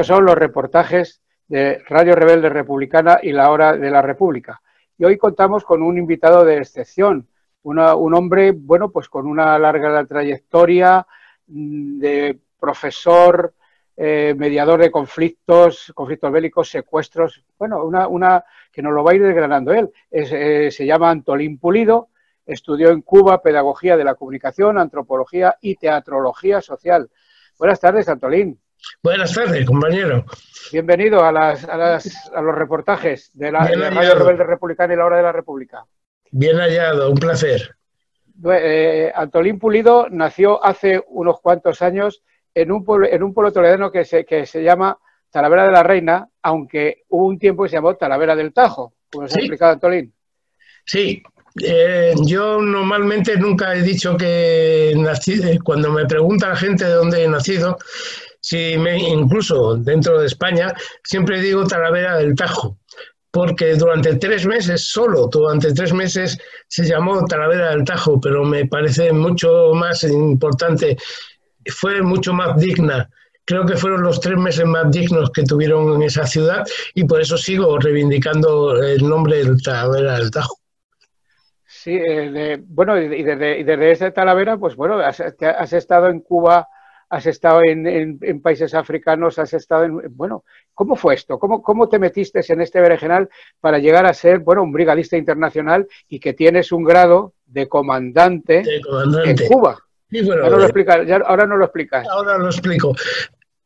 estos 0.00 0.16
son 0.16 0.26
los 0.26 0.36
reportajes 0.36 1.20
de 1.48 1.82
Radio 1.88 2.14
Rebelde 2.14 2.48
Republicana 2.48 3.18
y 3.20 3.32
la 3.32 3.50
Hora 3.50 3.76
de 3.76 3.90
la 3.90 4.00
República. 4.00 4.62
Y 4.96 5.04
hoy 5.04 5.18
contamos 5.18 5.64
con 5.64 5.82
un 5.82 5.98
invitado 5.98 6.44
de 6.44 6.58
excepción, 6.58 7.26
un 7.64 8.14
hombre, 8.14 8.52
bueno, 8.52 8.92
pues 8.92 9.08
con 9.08 9.26
una 9.26 9.58
larga 9.58 10.04
trayectoria 10.04 11.04
mm, 11.48 11.98
de 11.98 12.38
profesor, 12.60 13.54
eh, 13.96 14.36
mediador 14.38 14.78
de 14.78 14.92
conflictos, 14.92 15.90
conflictos 15.96 16.30
bélicos, 16.30 16.70
secuestros, 16.70 17.42
bueno, 17.58 17.82
una, 17.84 18.44
que 18.70 18.82
nos 18.82 18.92
lo 18.92 19.02
va 19.02 19.10
a 19.10 19.14
ir 19.16 19.22
desgranando 19.24 19.72
él. 19.72 19.90
Eh, 20.12 20.70
se 20.70 20.86
llama 20.86 21.10
Antolín 21.10 21.58
Pulido, 21.58 22.10
estudió 22.46 22.90
en 22.90 23.02
Cuba 23.02 23.42
Pedagogía 23.42 23.96
de 23.96 24.04
la 24.04 24.14
Comunicación, 24.14 24.78
Antropología 24.78 25.56
y 25.60 25.74
Teatrología 25.74 26.60
Social. 26.60 27.10
Buenas 27.58 27.80
tardes, 27.80 28.08
Antolín. 28.08 28.60
Buenas 29.02 29.32
tardes, 29.32 29.66
compañero. 29.66 30.24
Bienvenido 30.72 31.24
a, 31.24 31.32
las, 31.32 31.64
a, 31.64 32.40
los 32.40 32.54
reportajes 32.54 33.30
de 33.34 33.52
la, 33.52 33.60
Radio 33.60 34.14
Rebelde 34.14 34.44
Republicana 34.44 34.94
y 34.94 34.96
la 34.96 35.06
Hora 35.06 35.16
de 35.16 35.22
la 35.22 35.32
República. 35.32 35.84
Bien 36.30 36.56
hallado, 36.58 37.10
un 37.10 37.16
placer. 37.16 37.76
Eh, 38.52 39.10
Antolín 39.14 39.58
Pulido 39.58 40.08
nació 40.10 40.64
hace 40.64 41.02
unos 41.08 41.40
cuantos 41.40 41.82
años 41.82 42.22
en 42.54 42.70
un 42.70 42.84
pueblo, 42.84 43.08
en 43.08 43.22
un 43.22 43.34
pueblo 43.34 43.52
toledano 43.52 43.90
que 43.90 44.04
se, 44.04 44.24
que 44.24 44.46
se 44.46 44.62
llama 44.62 44.98
Talavera 45.30 45.64
de 45.66 45.72
la 45.72 45.82
Reina, 45.82 46.28
aunque 46.42 47.04
hubo 47.08 47.26
un 47.26 47.38
tiempo 47.38 47.62
que 47.62 47.70
se 47.70 47.76
llamó 47.76 47.96
Talavera 47.96 48.36
del 48.36 48.52
Tajo, 48.52 48.94
como 49.10 49.28
se 49.28 49.38
ha 49.38 49.42
explicado 49.42 49.72
Antolín. 49.72 50.12
Sí, 50.84 51.22
eh, 51.62 52.14
yo 52.24 52.60
normalmente 52.60 53.36
nunca 53.36 53.74
he 53.74 53.82
dicho 53.82 54.16
que 54.16 54.94
nací, 54.96 55.40
eh, 55.42 55.58
cuando 55.62 55.90
me 55.92 56.06
pregunta 56.06 56.48
la 56.48 56.56
gente 56.56 56.84
de 56.84 56.92
dónde 56.92 57.24
he 57.24 57.28
nacido, 57.28 57.78
si 58.40 58.76
me, 58.78 58.98
incluso 58.98 59.76
dentro 59.76 60.20
de 60.20 60.26
España, 60.26 60.72
siempre 61.02 61.40
digo 61.40 61.66
Talavera 61.66 62.18
del 62.18 62.34
Tajo, 62.34 62.78
porque 63.30 63.74
durante 63.74 64.16
tres 64.16 64.46
meses, 64.46 64.88
solo 64.88 65.28
durante 65.28 65.72
tres 65.72 65.92
meses, 65.92 66.38
se 66.66 66.84
llamó 66.86 67.24
Talavera 67.26 67.70
del 67.70 67.84
Tajo, 67.84 68.20
pero 68.20 68.44
me 68.44 68.66
parece 68.66 69.12
mucho 69.12 69.72
más 69.74 70.04
importante 70.04 70.96
fue 71.70 72.02
mucho 72.02 72.32
más 72.32 72.58
digna. 72.58 73.08
Creo 73.44 73.64
que 73.64 73.76
fueron 73.76 74.02
los 74.02 74.20
tres 74.20 74.36
meses 74.36 74.66
más 74.66 74.90
dignos 74.90 75.30
que 75.30 75.42
tuvieron 75.42 75.94
en 75.94 76.02
esa 76.02 76.26
ciudad 76.26 76.66
y 76.94 77.04
por 77.04 77.20
eso 77.20 77.38
sigo 77.38 77.78
reivindicando 77.78 78.82
el 78.82 79.08
nombre 79.08 79.38
del 79.38 79.62
Talavera 79.62 80.18
del 80.18 80.30
Tajo. 80.30 80.56
Sí, 81.66 81.96
eh, 81.96 82.58
bueno, 82.66 82.98
y 83.00 83.22
desde, 83.22 83.60
y 83.60 83.62
desde 83.62 83.90
ese 83.90 84.10
Talavera, 84.10 84.58
pues 84.58 84.76
bueno, 84.76 84.98
has, 84.98 85.20
estado 85.72 86.08
en 86.08 86.20
Cuba, 86.20 86.68
has 87.10 87.26
estado 87.26 87.60
en, 87.64 88.40
países 88.40 88.74
africanos, 88.74 89.38
has 89.38 89.52
estado 89.54 89.84
en... 89.84 90.16
Bueno, 90.16 90.44
¿cómo 90.74 90.96
fue 90.96 91.14
esto? 91.14 91.38
¿Cómo, 91.38 91.62
¿Cómo 91.62 91.88
te 91.88 91.98
metiste 91.98 92.40
en 92.48 92.60
este 92.60 92.80
berenjenal 92.80 93.28
para 93.60 93.78
llegar 93.78 94.06
a 94.06 94.14
ser, 94.14 94.40
bueno, 94.40 94.62
un 94.62 94.72
brigadista 94.72 95.16
internacional 95.16 95.86
y 96.08 96.20
que 96.20 96.34
tienes 96.34 96.72
un 96.72 96.84
grado 96.84 97.34
de 97.46 97.68
comandante, 97.68 98.62
de 98.62 98.80
comandante. 98.80 99.44
en 99.44 99.48
Cuba? 99.48 99.78
ahora, 100.42 100.56
lo 100.56 101.26
ahora 101.26 101.46
no 101.46 101.56
lo 101.56 101.64
explicas. 101.64 102.06
Ahora 102.08 102.38
lo 102.38 102.46
explico. 102.46 102.94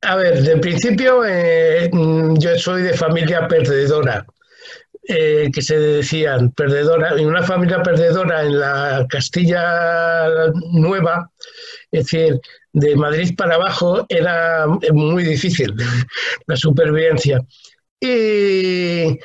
A 0.03 0.17
ver, 0.17 0.43
de 0.43 0.57
principio 0.57 1.25
eh, 1.25 1.89
yo 1.93 2.57
soy 2.57 2.83
de 2.83 2.93
familia 2.93 3.47
perdedora, 3.47 4.27
eh, 5.08 5.50
que 5.53 5.62
se 5.62 5.78
decían 5.78 6.53
perdedora, 6.53 7.14
en 7.19 7.27
una 7.27 7.42
familia 7.42 7.83
perdedora 7.83 8.42
en 8.42 8.61
la 8.61 9.06
Castilla 9.08 10.27
Nueva, 10.72 11.31
es 11.91 12.05
decir, 12.05 12.41
de 12.72 12.97
Madrid 12.97 13.34
para 13.36 13.56
abajo 13.56 14.07
era 14.08 14.67
muy 14.92 15.24
difícil 15.24 15.74
la 16.46 16.57
supervivencia. 16.57 17.40
Y 18.01 19.18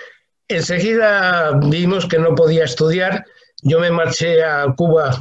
enseguida 0.47 1.59
vimos 1.63 2.07
que 2.07 2.19
no 2.19 2.35
podía 2.35 2.65
estudiar. 2.65 3.25
Yo 3.61 3.79
me 3.79 3.91
marché 3.91 4.44
a 4.44 4.65
Cuba 4.75 5.19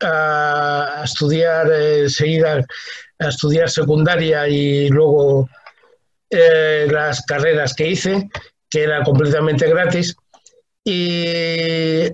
a 0.00 1.02
estudiar 1.04 1.70
enseguida, 1.72 2.64
a 3.18 3.28
estudiar 3.28 3.68
secundaria 3.68 4.48
y 4.48 4.88
luego 4.88 5.48
eh, 6.30 6.86
las 6.90 7.22
carreras 7.22 7.74
que 7.74 7.88
hice, 7.88 8.28
que 8.70 8.82
era 8.82 9.02
completamente 9.02 9.68
gratis. 9.68 10.16
Y 10.84 12.04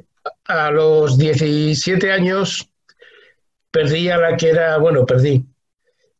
a 0.46 0.70
los 0.70 1.18
17 1.18 2.12
años 2.12 2.68
perdí 3.70 4.08
a 4.08 4.18
la 4.18 4.36
que 4.36 4.50
era, 4.50 4.78
bueno, 4.78 5.04
perdí, 5.04 5.44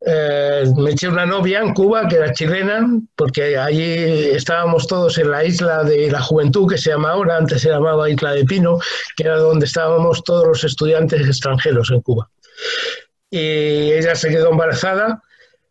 eh, 0.06 0.64
me 0.76 0.90
eché 0.90 1.08
una 1.08 1.24
novia 1.24 1.60
en 1.60 1.72
Cuba 1.72 2.06
que 2.06 2.16
era 2.16 2.32
chilena, 2.32 2.86
porque 3.16 3.56
allí 3.56 4.30
estábamos 4.34 4.86
todos 4.86 5.16
en 5.16 5.30
la 5.30 5.44
isla 5.44 5.82
de 5.82 6.10
la 6.10 6.20
juventud, 6.20 6.68
que 6.68 6.76
se 6.76 6.90
llama 6.90 7.12
ahora, 7.12 7.38
antes 7.38 7.62
se 7.62 7.70
llamaba 7.70 8.10
Isla 8.10 8.32
de 8.32 8.44
Pino, 8.44 8.78
que 9.16 9.24
era 9.24 9.36
donde 9.36 9.64
estábamos 9.64 10.22
todos 10.22 10.46
los 10.46 10.64
estudiantes 10.64 11.26
extranjeros 11.26 11.90
en 11.90 12.02
Cuba. 12.02 12.28
Y 13.30 13.92
ella 13.92 14.14
se 14.14 14.28
quedó 14.28 14.50
embarazada, 14.50 15.22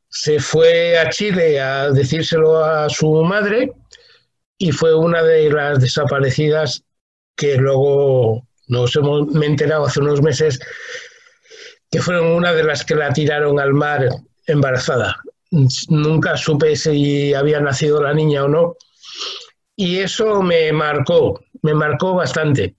se 0.09 0.39
fue 0.39 0.97
a 0.97 1.09
Chile 1.09 1.61
a 1.61 1.91
decírselo 1.91 2.63
a 2.63 2.89
su 2.89 3.11
madre 3.23 3.71
y 4.63 4.71
fue 4.71 4.95
una 4.95 5.21
de 5.21 5.49
las 5.49 5.81
desaparecidas 5.81 6.83
que 7.35 7.57
luego 7.57 8.47
nos 8.67 8.95
hemos 8.95 9.27
me 9.27 9.45
he 9.45 9.49
enterado 9.49 9.85
hace 9.85 9.99
unos 9.99 10.21
meses 10.21 10.57
que 11.91 12.01
fueron 12.01 12.27
una 12.27 12.53
de 12.53 12.63
las 12.63 12.85
que 12.85 12.95
la 12.95 13.11
tiraron 13.11 13.59
al 13.59 13.73
mar 13.73 14.07
embarazada. 14.47 15.17
Nunca 15.89 16.37
supe 16.37 16.77
si 16.77 17.33
había 17.33 17.59
nacido 17.59 18.01
la 18.01 18.13
niña 18.13 18.45
o 18.45 18.47
no. 18.47 18.77
Y 19.75 19.99
eso 19.99 20.41
me 20.41 20.71
marcó, 20.71 21.43
me 21.61 21.73
marcó 21.73 22.15
bastante. 22.15 22.75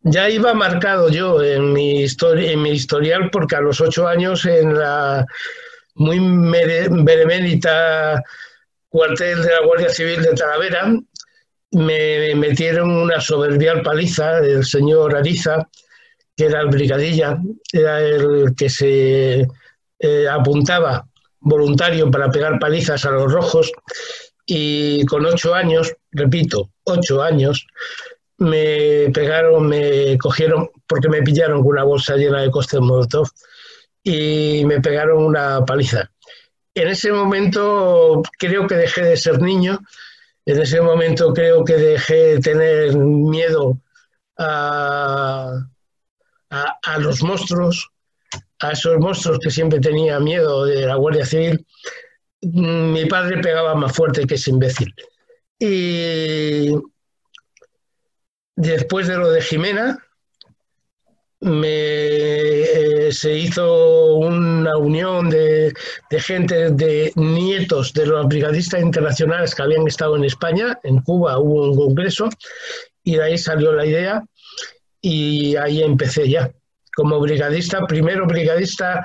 Ya 0.00 0.30
iba 0.30 0.54
marcado 0.54 1.10
yo 1.10 1.42
en 1.42 1.74
mi, 1.74 2.06
en 2.06 2.62
mi 2.62 2.70
historial 2.70 3.28
porque 3.30 3.56
a 3.56 3.60
los 3.60 3.82
ocho 3.82 4.08
años 4.08 4.46
en 4.46 4.78
la 4.78 5.26
muy 5.94 6.18
benemérita 6.20 8.22
cuartel 8.88 9.42
de 9.42 9.50
la 9.50 9.66
Guardia 9.66 9.90
Civil 9.90 10.22
de 10.22 10.32
Talavera 10.32 10.90
me 11.72 12.34
metieron 12.34 12.90
una 12.90 13.20
soberbial 13.20 13.82
paliza 13.82 14.40
del 14.40 14.64
señor 14.64 15.16
Ariza 15.16 15.68
que 16.38 16.46
era 16.46 16.60
el 16.60 16.68
brigadilla, 16.68 17.36
era 17.72 18.00
el 18.00 18.54
que 18.56 18.70
se 18.70 19.48
eh, 19.98 20.28
apuntaba 20.30 21.04
voluntario 21.40 22.08
para 22.12 22.30
pegar 22.30 22.60
palizas 22.60 23.04
a 23.04 23.10
los 23.10 23.32
rojos 23.32 23.72
y 24.46 25.04
con 25.06 25.26
ocho 25.26 25.52
años, 25.52 25.92
repito, 26.12 26.70
ocho 26.84 27.20
años, 27.22 27.66
me 28.38 29.10
pegaron, 29.12 29.66
me 29.66 30.16
cogieron, 30.16 30.70
porque 30.86 31.08
me 31.08 31.22
pillaron 31.22 31.60
con 31.62 31.72
una 31.72 31.82
bolsa 31.82 32.14
llena 32.14 32.42
de 32.42 32.52
costes 32.52 32.80
Molotov 32.80 33.28
y 34.04 34.62
me 34.64 34.80
pegaron 34.80 35.24
una 35.24 35.64
paliza. 35.64 36.08
En 36.72 36.86
ese 36.86 37.10
momento 37.10 38.22
creo 38.38 38.68
que 38.68 38.76
dejé 38.76 39.02
de 39.02 39.16
ser 39.16 39.42
niño, 39.42 39.80
en 40.48 40.62
ese 40.62 40.80
momento 40.80 41.34
creo 41.34 41.62
que 41.62 41.74
dejé 41.74 42.14
de 42.14 42.40
tener 42.40 42.96
miedo 42.96 43.78
a, 44.38 45.62
a, 46.48 46.98
los 46.98 47.22
monstruos, 47.22 47.90
a 48.60 48.72
esos 48.72 48.96
monstruos 48.98 49.40
que 49.40 49.50
siempre 49.50 49.78
tenía 49.78 50.18
miedo 50.18 50.64
de 50.64 50.86
la 50.86 50.94
Guardia 50.94 51.26
Civil, 51.26 51.66
mi 52.40 53.04
padre 53.04 53.42
pegaba 53.42 53.74
más 53.74 53.94
fuerte 53.94 54.26
que 54.26 54.36
ese 54.36 54.50
imbécil. 54.50 54.94
Y 55.58 56.70
después 58.56 59.06
de 59.06 59.18
lo 59.18 59.30
de 59.30 59.42
Jimena, 59.42 60.02
se 63.12 63.34
hizo 63.34 64.14
una 64.16 64.76
unión 64.76 65.30
de, 65.30 65.72
de, 66.10 66.20
gente, 66.20 66.70
de 66.70 67.12
nietos 67.16 67.92
de 67.92 68.06
los 68.06 68.26
brigadistas 68.26 68.82
internacionales 68.82 69.54
que 69.54 69.62
habían 69.62 69.86
estado 69.86 70.16
en 70.16 70.24
España, 70.24 70.78
en 70.82 71.00
Cuba 71.00 71.38
hubo 71.38 71.70
un 71.70 71.76
congreso, 71.76 72.28
y 73.02 73.16
de 73.16 73.24
ahí 73.24 73.38
salió 73.38 73.72
la 73.72 73.86
idea 73.86 74.22
y 75.00 75.56
ahí 75.56 75.82
empecé 75.82 76.28
ya. 76.28 76.50
Como 76.94 77.20
brigadista, 77.20 77.86
primero 77.86 78.26
brigadista 78.26 79.04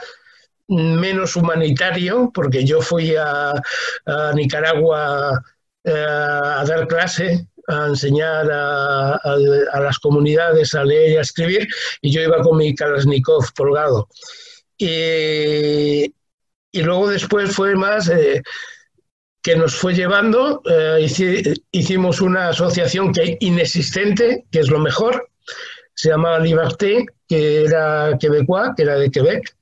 menos 0.67 1.35
humanitario, 1.35 2.31
porque 2.33 2.65
yo 2.65 2.81
fui 2.81 3.15
a, 3.15 3.53
Nicaragua 4.33 5.41
eh, 5.83 5.91
a 5.91 6.63
dar 6.65 6.87
clase, 6.87 7.47
a 7.67 7.87
enseñar 7.87 8.49
a, 8.51 9.19
las 9.79 9.99
comunidades 9.99 10.73
a 10.73 10.83
leer 10.83 11.11
y 11.11 11.17
a 11.17 11.21
escribir, 11.21 11.67
y 12.01 12.11
yo 12.11 12.21
iba 12.21 12.41
con 12.41 12.57
mi 12.57 12.75
Kalashnikov 12.75 13.53
colgado. 13.55 14.07
Y, 14.77 16.13
luego 16.73 17.09
después 17.09 17.55
fue 17.55 17.75
más 17.75 18.09
eh, 18.09 18.41
que 19.41 19.55
nos 19.55 19.75
fue 19.75 19.93
llevando, 19.93 20.61
eh, 20.69 21.55
hicimos 21.71 22.21
una 22.21 22.49
asociación 22.49 23.13
que 23.13 23.37
inexistente, 23.39 24.45
que 24.51 24.59
es 24.59 24.69
lo 24.69 24.79
mejor, 24.79 25.29
se 25.93 26.09
llamaba 26.09 26.39
Liberté, 26.39 27.05
que 27.27 27.65
era 27.65 28.17
quebecois, 28.19 28.71
que 28.75 28.83
era 28.83 28.95
de 28.95 29.11
Quebec, 29.11 29.55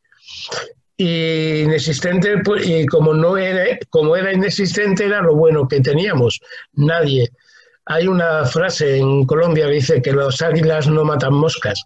Y 0.98 1.62
inexistente, 1.62 2.38
pues, 2.44 2.68
y 2.68 2.86
como, 2.86 3.14
no 3.14 3.36
era, 3.36 3.78
como 3.90 4.16
era 4.16 4.32
inexistente, 4.32 5.06
era 5.06 5.22
lo 5.22 5.36
bueno 5.36 5.68
que 5.68 5.82
teníamos. 5.82 6.40
Nadie. 6.74 7.32
Hay 7.86 8.08
una 8.08 8.46
frase 8.46 8.98
en 8.98 9.26
Colombia 9.26 9.66
que 9.66 9.74
dice 9.74 10.02
que 10.02 10.12
los 10.12 10.42
águilas 10.42 10.88
no 10.88 11.04
matan 11.04 11.34
moscas. 11.34 11.84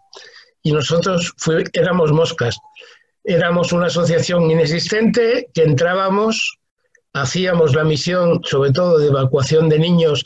Y 0.61 0.71
nosotros 0.71 1.33
éramos 1.73 2.11
moscas. 2.11 2.57
Éramos 3.23 3.71
una 3.73 3.87
asociación 3.87 4.49
inexistente 4.51 5.47
que 5.53 5.63
entrábamos 5.63 6.59
hacíamos 7.15 7.73
la 7.73 7.85
misión, 7.85 8.41
sobre 8.43 8.71
todo 8.71 8.99
de 8.99 9.07
evacuación 9.07 9.69
de 9.69 9.79
niños, 9.79 10.23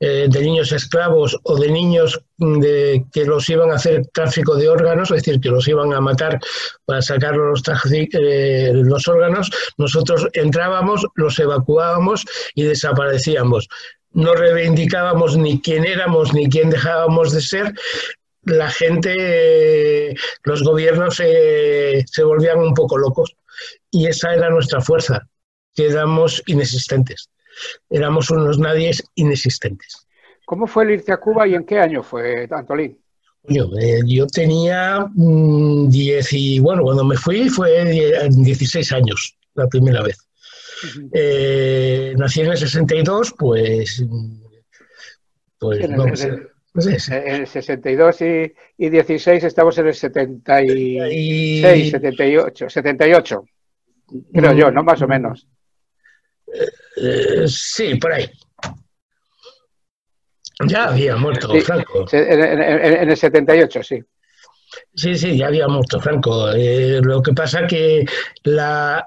eh, 0.00 0.26
de 0.28 0.40
niños 0.40 0.72
esclavos 0.72 1.38
o 1.42 1.58
de 1.58 1.70
niños 1.70 2.18
de, 2.38 3.04
que 3.12 3.26
los 3.26 3.48
iban 3.50 3.70
a 3.70 3.74
hacer 3.74 4.06
tráfico 4.12 4.56
de 4.56 4.70
órganos, 4.70 5.10
es 5.10 5.22
decir, 5.22 5.38
que 5.38 5.50
los 5.50 5.68
iban 5.68 5.92
a 5.92 6.00
matar 6.00 6.40
para 6.86 7.02
sacar 7.02 7.36
los, 7.36 7.62
eh, 7.92 8.72
los 8.72 9.06
órganos, 9.06 9.50
nosotros 9.76 10.28
entrábamos, 10.32 11.06
los 11.14 11.38
evacuábamos 11.38 12.24
y 12.54 12.62
desaparecíamos. 12.62 13.68
No 14.12 14.34
reivindicábamos 14.34 15.36
ni 15.36 15.60
quién 15.60 15.84
éramos 15.84 16.34
ni 16.34 16.48
quién 16.48 16.70
dejábamos 16.70 17.32
de 17.32 17.40
ser, 17.40 17.74
la 18.42 18.70
gente, 18.70 20.16
los 20.44 20.62
gobiernos 20.64 21.16
se 21.16 22.24
volvían 22.24 22.58
un 22.58 22.74
poco 22.74 22.98
locos 22.98 23.36
y 23.90 24.06
esa 24.06 24.34
era 24.34 24.50
nuestra 24.50 24.80
fuerza 24.80 25.28
quedamos 25.74 26.42
inexistentes. 26.46 27.30
Éramos 27.88 28.30
unos 28.30 28.58
nadies 28.58 29.02
inexistentes. 29.14 30.06
¿Cómo 30.44 30.66
fue 30.66 30.84
el 30.84 30.90
irte 30.92 31.12
a 31.12 31.18
Cuba 31.18 31.46
y 31.46 31.54
en 31.54 31.64
qué 31.64 31.78
año 31.78 32.02
fue, 32.02 32.48
Antolín? 32.50 32.98
Yo, 33.44 33.70
eh, 33.80 34.00
yo 34.04 34.26
tenía 34.26 35.06
10 35.14 35.14
mm, 35.14 36.36
y 36.36 36.58
bueno, 36.58 36.82
cuando 36.82 37.04
me 37.04 37.16
fui 37.16 37.48
fue 37.48 38.28
16 38.28 38.92
años 38.92 39.36
la 39.54 39.66
primera 39.68 40.02
vez. 40.02 40.18
Eh, 41.12 42.14
nací 42.16 42.40
en 42.40 42.52
el 42.52 42.56
62, 42.56 43.34
pues... 43.38 44.04
pues 45.58 45.80
en, 45.80 45.92
el, 45.92 46.48
pues 46.72 47.08
en 47.10 47.28
el 47.28 47.46
62 47.46 48.20
y, 48.22 48.52
y, 48.78 48.90
16 48.90 49.44
estamos 49.44 49.76
en 49.78 49.88
el 49.88 49.94
76, 49.94 51.90
78, 51.90 52.70
78, 52.70 53.44
creo 54.32 54.52
yo, 54.52 54.70
¿no? 54.70 54.82
Más 54.82 55.02
o 55.02 55.08
menos. 55.08 55.46
Eh, 56.96 57.46
sí, 57.46 57.94
por 57.96 58.12
ahí. 58.12 58.30
Ya 60.66 60.88
había 60.88 61.16
muerto 61.16 61.48
Franco. 61.60 62.06
En, 62.12 63.10
el 63.10 63.16
78, 63.16 63.82
sí. 63.82 64.02
Sí, 64.94 65.16
sí, 65.16 65.36
ya 65.36 65.46
había 65.48 65.66
muerto 65.68 66.00
Franco. 66.00 66.50
Eh, 66.52 67.00
lo 67.02 67.22
que 67.22 67.32
pasa 67.32 67.66
que 67.66 68.04
la, 68.44 69.06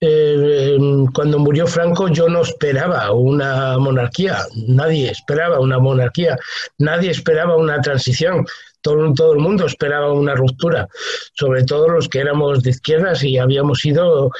cuando 0.00 1.38
murió 1.38 1.66
Franco 1.66 2.08
yo 2.08 2.28
no 2.28 2.42
esperaba 2.42 3.10
una 3.12 3.78
monarquía, 3.78 4.46
nadie 4.66 5.10
esperaba 5.10 5.58
una 5.60 5.78
monarquía, 5.78 6.38
nadie 6.78 7.10
esperaba 7.10 7.56
una 7.56 7.80
transición, 7.80 8.46
todo, 8.80 9.12
todo 9.14 9.32
el 9.32 9.40
mundo 9.40 9.66
esperaba 9.66 10.12
una 10.12 10.34
ruptura, 10.34 10.88
sobre 11.34 11.64
todo 11.64 11.88
los 11.88 12.08
que 12.08 12.20
éramos 12.20 12.62
de 12.62 12.70
izquierdas 12.70 13.24
y 13.24 13.38
habíamos 13.38 13.80
sido 13.80 14.30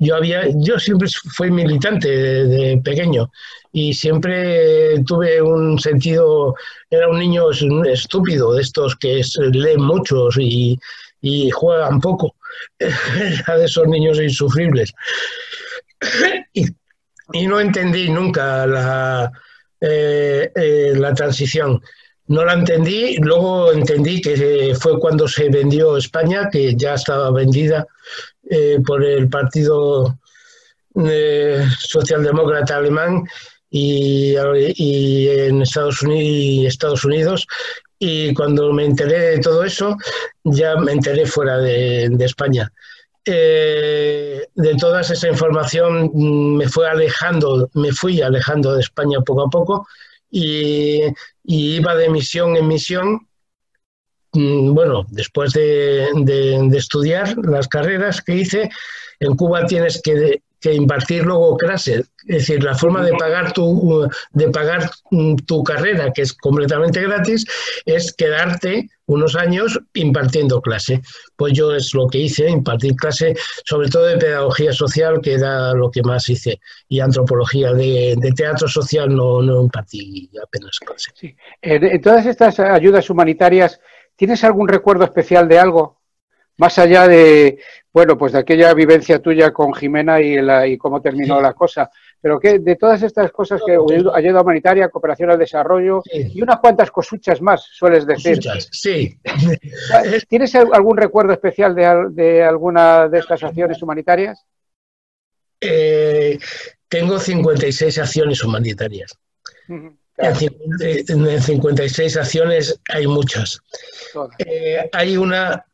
yo 0.00 0.16
había, 0.16 0.48
yo 0.54 0.78
siempre 0.78 1.08
fui 1.34 1.50
militante 1.50 2.08
de, 2.08 2.78
pequeño 2.78 3.30
y 3.70 3.92
siempre 3.92 4.98
tuve 5.04 5.42
un 5.42 5.78
sentido, 5.78 6.56
era 6.88 7.08
un 7.08 7.18
niño 7.18 7.50
estúpido, 7.50 8.54
de 8.54 8.62
estos 8.62 8.96
que 8.96 9.20
leen 9.52 9.82
muchos 9.82 10.36
y, 10.38 10.78
juegan 11.52 12.00
poco, 12.00 12.34
era 12.78 13.58
de 13.58 13.64
esos 13.64 13.86
niños 13.86 14.20
insufribles. 14.20 14.92
Y, 17.32 17.46
no 17.46 17.60
entendí 17.60 18.08
nunca 18.08 18.66
la, 18.66 19.30
eh, 19.80 20.50
eh, 20.52 20.92
la 20.96 21.14
transición. 21.14 21.80
No 22.26 22.44
la 22.44 22.54
entendí, 22.54 23.16
luego 23.18 23.72
entendí 23.72 24.20
que 24.20 24.76
fue 24.78 24.98
cuando 24.98 25.28
se 25.28 25.48
vendió 25.48 25.96
España, 25.96 26.48
que 26.50 26.74
ya 26.76 26.94
estaba 26.94 27.30
vendida 27.30 27.86
eh, 28.48 28.78
por 28.84 29.04
el 29.04 29.28
Partido 29.28 30.18
eh, 30.94 31.64
Socialdemócrata 31.78 32.76
Alemán 32.76 33.24
y, 33.70 34.34
en 34.36 35.62
Estados 35.62 36.02
Unidos, 36.02 36.72
Estados 36.72 37.04
Unidos. 37.04 37.46
Y 38.00 38.34
cuando 38.34 38.72
me 38.72 38.84
enteré 38.86 39.36
de 39.36 39.38
todo 39.38 39.62
eso, 39.62 39.96
ya 40.42 40.74
me 40.76 40.92
enteré 40.92 41.24
fuera 41.26 41.58
de, 41.58 42.06
España. 42.20 42.72
Eh, 43.24 44.46
de 44.54 44.74
toda 44.76 45.02
esa 45.02 45.28
información 45.28 46.10
mm, 46.12 46.56
me 46.56 46.68
fue 46.68 46.88
alejando, 46.88 47.70
me 47.74 47.92
fui 47.92 48.20
alejando 48.20 48.74
de 48.74 48.80
España 48.80 49.20
poco 49.20 49.42
a 49.42 49.50
poco 49.50 49.86
y, 50.30 51.02
iba 51.44 51.94
de 51.94 52.08
misión 52.08 52.56
en 52.56 52.66
misión 52.66 53.28
Mm, 54.32 54.74
bueno, 54.74 55.06
después 55.10 55.52
de, 55.52 56.08
estudiar 56.72 57.36
las 57.38 57.66
carreras 57.68 58.22
que 58.22 58.36
hice, 58.36 58.70
en 59.18 59.34
Cuba 59.36 59.66
tienes 59.66 60.00
que, 60.02 60.42
impartir 60.62 61.24
luego 61.24 61.56
clases, 61.56 62.10
es 62.26 62.36
decir, 62.36 62.62
la 62.62 62.74
forma 62.74 63.02
de 63.02 63.12
pagar 63.12 63.52
tu, 63.52 64.08
de 64.32 64.48
pagar 64.50 64.90
mm, 65.10 65.36
tu 65.46 65.64
carrera, 65.64 66.12
que 66.12 66.22
es 66.22 66.32
completamente 66.34 67.00
gratis, 67.00 67.46
es 67.86 68.12
quedarte 68.12 68.88
unos 69.06 69.34
años 69.34 69.80
impartiendo 69.94 70.60
clase. 70.60 71.00
Pues 71.36 71.54
yo 71.54 71.74
es 71.74 71.94
lo 71.94 72.06
que 72.08 72.18
hice, 72.18 72.48
impartir 72.48 72.94
clase, 72.94 73.34
sobre 73.64 73.88
todo 73.88 74.04
de 74.04 74.18
pedagogía 74.18 74.72
social, 74.72 75.20
que 75.22 75.34
era 75.34 75.72
lo 75.72 75.90
que 75.90 76.02
más 76.02 76.28
hice, 76.28 76.60
y 76.88 77.00
antropología. 77.00 77.72
De, 77.72 78.16
teatro 78.36 78.68
social 78.68 79.14
no, 79.14 79.42
no 79.42 79.62
impartí 79.62 80.30
apenas 80.42 80.78
clase. 80.78 81.10
Sí. 81.14 81.34
en 81.62 82.00
todas 82.00 82.26
estas 82.26 82.60
ayudas 82.60 83.10
humanitarias, 83.10 83.80
¿Tienes 84.20 84.44
algún 84.44 84.68
recuerdo 84.68 85.04
especial 85.04 85.48
de 85.48 85.58
algo? 85.58 85.99
Más 86.60 86.78
allá 86.78 87.08
de, 87.08 87.58
bueno, 87.90 88.18
pues 88.18 88.32
de 88.32 88.40
aquella 88.40 88.74
vivencia 88.74 89.18
tuya 89.18 89.50
con 89.50 89.72
Jimena 89.72 90.20
y, 90.20 90.36
y 90.70 90.76
cómo 90.76 91.00
terminó 91.00 91.40
la 91.40 91.54
cosa. 91.54 91.90
Pero 92.20 92.38
que 92.38 92.58
de 92.58 92.76
todas 92.76 93.02
estas 93.02 93.32
cosas 93.32 93.62
que 93.66 93.72
ayuda 93.72 94.42
humanitaria, 94.42 94.90
cooperación 94.90 95.30
al 95.30 95.38
desarrollo 95.38 96.02
y 96.04 96.42
unas 96.42 96.58
cuantas 96.58 96.90
cosuchas 96.90 97.40
más, 97.40 97.62
sueles 97.72 98.06
decir. 98.06 98.40
sí. 98.70 99.18
¿Tienes 100.28 100.54
algún 100.54 100.98
recuerdo 100.98 101.32
especial 101.32 101.74
de, 101.74 102.42
alguna 102.42 103.08
de 103.08 103.20
estas 103.20 103.42
acciones 103.42 103.82
humanitarias? 103.82 104.44
Eh, 105.62 106.38
tengo 106.88 107.18
56 107.18 107.98
acciones 108.00 108.44
humanitarias. 108.44 109.16
En 110.18 111.40
56 111.40 112.16
acciones 112.18 112.78
hay 112.90 113.06
muchas. 113.06 113.60
Eh, 114.38 114.90
hay 114.92 115.16
una, 115.16 115.64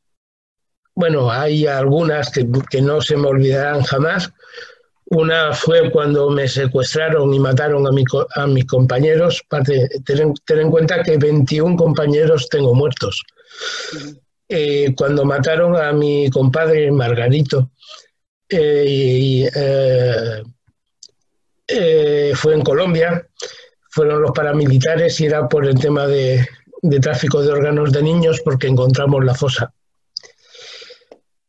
bueno, 0.97 1.31
hay 1.31 1.67
algunas 1.67 2.31
que, 2.31 2.83
no 2.83 3.01
se 3.01 3.17
me 3.17 3.29
olvidarán 3.29 3.83
jamás. 3.83 4.33
Una 5.09 5.53
fue 5.53 5.93
cuando 5.93 6.29
me 6.31 6.49
secuestraron 6.49 7.33
y 7.33 7.39
mataron 7.39 7.87
a, 7.87 7.93
mi, 7.93 8.03
a 8.35 8.47
mis 8.49 8.67
compañeros. 8.67 9.45
ten, 10.05 10.35
en 10.49 10.71
cuenta 10.71 11.05
que 11.05 11.17
21 11.17 11.77
compañeros 11.77 12.49
tengo 12.49 12.75
muertos. 12.75 13.23
Eh, 14.49 14.93
cuando 14.97 15.25
mataron 15.25 15.77
a 15.77 15.93
mi 15.93 16.29
compadre 16.31 16.91
Margarito, 16.91 17.71
eh, 18.49 19.49
fue 22.35 22.55
en 22.55 22.63
Colombia 22.63 23.25
fueron 23.97 24.21
los 24.21 24.33
paramilitares 24.33 25.19
y 25.23 25.25
era 25.25 25.49
por 25.49 25.65
el 25.67 25.81
tema 25.81 26.07
de, 26.07 26.47
tráfico 27.01 27.41
de 27.41 27.51
órganos 27.51 27.93
de 27.93 28.03
niños 28.03 28.43
porque 28.45 28.67
encontramos 28.67 29.25
la 29.25 29.35
fosa. 29.35 29.73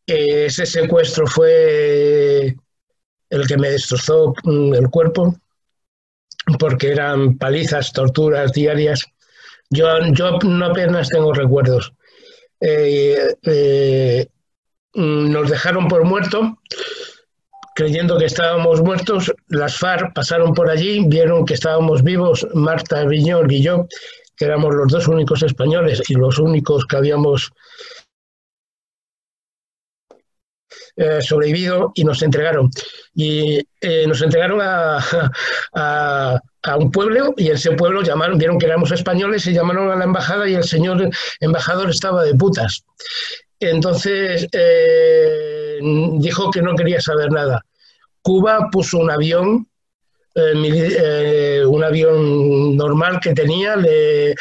Ese 0.08 0.66
secuestro 0.66 1.28
fue 1.28 2.56
el 3.30 3.48
que 3.48 3.58
me 3.58 3.70
destrozó 3.70 4.34
mm, 4.44 4.74
el 4.74 4.90
cuerpo 4.90 5.36
porque 6.60 6.92
eran 6.92 7.38
palizas, 7.38 7.92
torturas 7.92 8.54
diarias. 8.54 9.04
Yo, 9.70 9.86
yo 10.14 10.40
no 10.44 10.66
apenas 10.66 11.10
tengo 11.10 11.34
recuerdos. 11.34 11.94
Eh, 12.62 13.36
eh, 13.44 14.28
mm, 14.94 15.32
nos 15.32 15.50
dejaron 15.50 15.88
por 15.88 16.06
muerto 16.06 16.58
creyendo 17.78 18.18
que 18.18 18.26
estábamos 18.26 18.82
muertos, 18.82 19.32
las 19.50 19.78
FARC 19.78 20.12
pasaron 20.12 20.56
por 20.56 20.68
allí, 20.68 21.06
vieron 21.06 21.46
que 21.46 21.54
estábamos 21.54 22.02
vivos, 22.02 22.48
Marta 22.56 23.06
Viñol 23.06 23.52
y 23.52 23.62
yo, 23.62 23.88
que 24.36 24.46
éramos 24.46 24.74
los 24.74 24.92
dos 24.92 25.08
únicos 25.08 25.44
españoles 25.44 26.02
y 26.10 26.16
los 26.16 26.40
únicos 26.40 26.88
que 26.88 26.98
habíamos 26.98 27.52
eh, 31.00 31.22
sobrevivido 31.22 31.92
y 31.94 32.04
nos 32.04 32.24
entregaron. 32.24 32.72
Y 33.14 33.60
eh, 33.82 34.08
nos 34.08 34.20
entregaron 34.24 34.60
a, 34.64 34.98
a, 35.76 36.42
un 36.76 36.92
pueblo 36.92 37.36
y 37.38 37.50
ese 37.50 37.72
pueblo 37.74 38.02
llamaron, 38.02 38.40
vieron 38.40 38.58
que 38.58 38.66
éramos 38.66 38.92
españoles 38.92 39.46
y 39.46 39.54
llamaron 39.54 39.92
a 39.92 39.96
la 39.96 40.06
embajada 40.06 40.50
y 40.50 40.56
el 40.56 40.64
señor 40.64 41.08
embajador 41.40 41.92
estaba 41.92 42.24
de 42.24 42.34
putas 42.34 42.84
Entonces 43.60 44.48
eh, 44.52 45.80
dijo 46.16 46.50
que 46.50 46.64
no 46.64 46.76
quería 46.76 47.00
saber 47.00 47.32
nada. 47.32 47.64
Cuba 48.24 48.70
puso 48.72 48.98
un 48.98 49.12
avión 49.12 49.68
eh, 50.40 50.54
eh, 51.00 51.66
un 51.66 51.84
avión 51.84 52.78
normal 52.78 53.20
que 53.20 53.34
tenía, 53.34 53.76
le, 53.76 54.36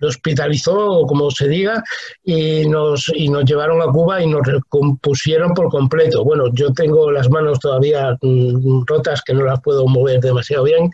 hospitalizó, 0.00 1.04
como 1.06 1.30
se 1.30 1.46
diga, 1.46 1.82
y 2.22 2.66
nos, 2.66 3.12
y 3.14 3.28
nos 3.28 3.44
llevaron 3.44 3.82
a 3.82 3.92
Cuba 3.92 4.22
y 4.22 4.26
nos 4.26 4.46
recompusieron 4.46 5.52
por 5.52 5.68
completo. 5.68 6.24
Bueno, 6.24 6.46
yo 6.54 6.72
tengo 6.72 7.10
las 7.10 7.28
manos 7.28 7.60
todavía 7.60 8.16
mm, 8.22 8.86
rotas 8.86 9.20
que 9.20 9.34
no 9.34 9.44
las 9.44 9.60
puedo 9.60 9.86
mover 9.86 10.20
demasiado 10.20 10.64
bien 10.64 10.90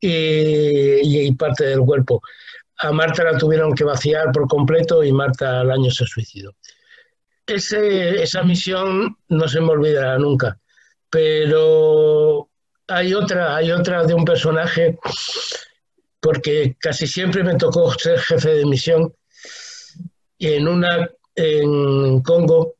y, 0.00 1.30
parte 1.32 1.64
del 1.64 1.80
cuerpo. 1.80 2.22
A 2.78 2.92
Marta 2.92 3.24
la 3.24 3.36
tuvieron 3.36 3.74
que 3.74 3.84
vaciar 3.84 4.32
por 4.32 4.48
completo 4.48 5.04
y 5.04 5.12
Marta 5.12 5.60
al 5.60 5.70
año 5.70 5.90
se 5.90 6.06
suicidó. 6.06 6.54
esa 7.46 8.42
misión 8.42 9.18
no 9.28 9.48
se 9.48 9.60
me 9.60 9.72
olvidará 9.72 10.18
nunca, 10.18 10.58
pero 11.10 12.48
hay 12.88 13.14
otra, 13.14 13.56
hay 13.56 13.70
otra 13.70 14.04
de 14.04 14.14
un 14.14 14.24
personaje, 14.24 14.98
porque 16.20 16.76
casi 16.78 17.06
siempre 17.06 17.42
me 17.42 17.56
tocó 17.56 17.92
ser 17.92 18.18
jefe 18.18 18.54
de 18.54 18.66
misión. 18.66 19.14
Y 20.38 20.52
en 20.52 20.68
una, 20.68 21.10
en 21.34 22.22
Congo, 22.22 22.74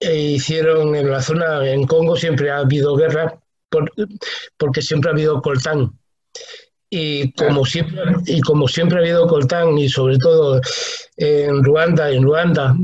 e 0.00 0.16
hicieron 0.16 0.94
en 0.94 1.10
la 1.10 1.22
zona, 1.22 1.68
en 1.68 1.86
Congo 1.86 2.16
siempre 2.16 2.50
ha 2.50 2.58
habido 2.58 2.96
guerra, 2.96 3.38
porque 4.56 4.82
siempre 4.82 5.10
ha 5.10 5.12
habido 5.12 5.40
coltán. 5.42 5.98
Y 6.90 7.32
como, 7.32 7.66
siempre, 7.66 8.00
y 8.26 8.40
como 8.40 8.66
siempre 8.66 8.98
ha 8.98 9.02
habido 9.02 9.26
coltán, 9.26 9.76
y 9.76 9.88
sobre 9.88 10.16
todo 10.18 10.60
en 11.16 11.62
Ruanda, 11.62 12.10
en 12.10 12.22
Ruanda, 12.22 12.74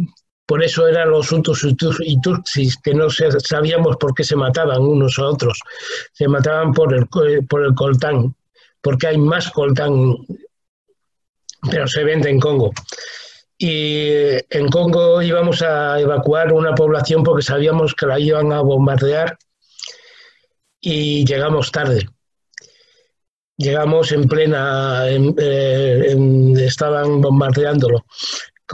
por 0.46 0.62
eso 0.62 0.86
eran 0.86 1.10
los 1.10 1.32
Hutus 1.32 1.64
y 1.64 2.20
Tutsis, 2.20 2.76
que 2.76 2.92
no 2.92 3.08
sabíamos 3.10 3.96
por 3.96 4.14
qué 4.14 4.24
se 4.24 4.36
mataban 4.36 4.82
unos 4.82 5.18
a 5.18 5.24
otros. 5.26 5.58
Se 6.12 6.28
mataban 6.28 6.72
por 6.72 6.94
el, 6.94 7.06
por 7.08 7.64
el 7.64 7.74
coltán, 7.74 8.34
porque 8.82 9.06
hay 9.06 9.18
más 9.18 9.50
coltán, 9.50 10.16
pero 11.70 11.88
se 11.88 12.04
vende 12.04 12.28
en 12.28 12.40
Congo. 12.40 12.72
Y 13.56 14.08
en 14.50 14.68
Congo 14.70 15.22
íbamos 15.22 15.62
a 15.62 15.98
evacuar 15.98 16.52
una 16.52 16.74
población 16.74 17.22
porque 17.22 17.42
sabíamos 17.42 17.94
que 17.94 18.06
la 18.06 18.20
iban 18.20 18.52
a 18.52 18.60
bombardear 18.60 19.38
y 20.78 21.24
llegamos 21.24 21.72
tarde. 21.72 22.06
Llegamos 23.56 24.12
en 24.12 24.28
plena, 24.28 25.04
eh, 25.08 26.16
estaban 26.58 27.20
bombardeándolo 27.22 28.04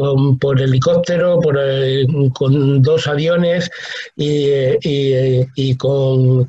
con, 0.00 0.38
por 0.38 0.58
helicóptero, 0.58 1.38
eh, 1.62 2.06
con 2.32 2.80
dos 2.80 3.06
aviones 3.06 3.70
y, 4.16 5.76
con, 5.76 6.48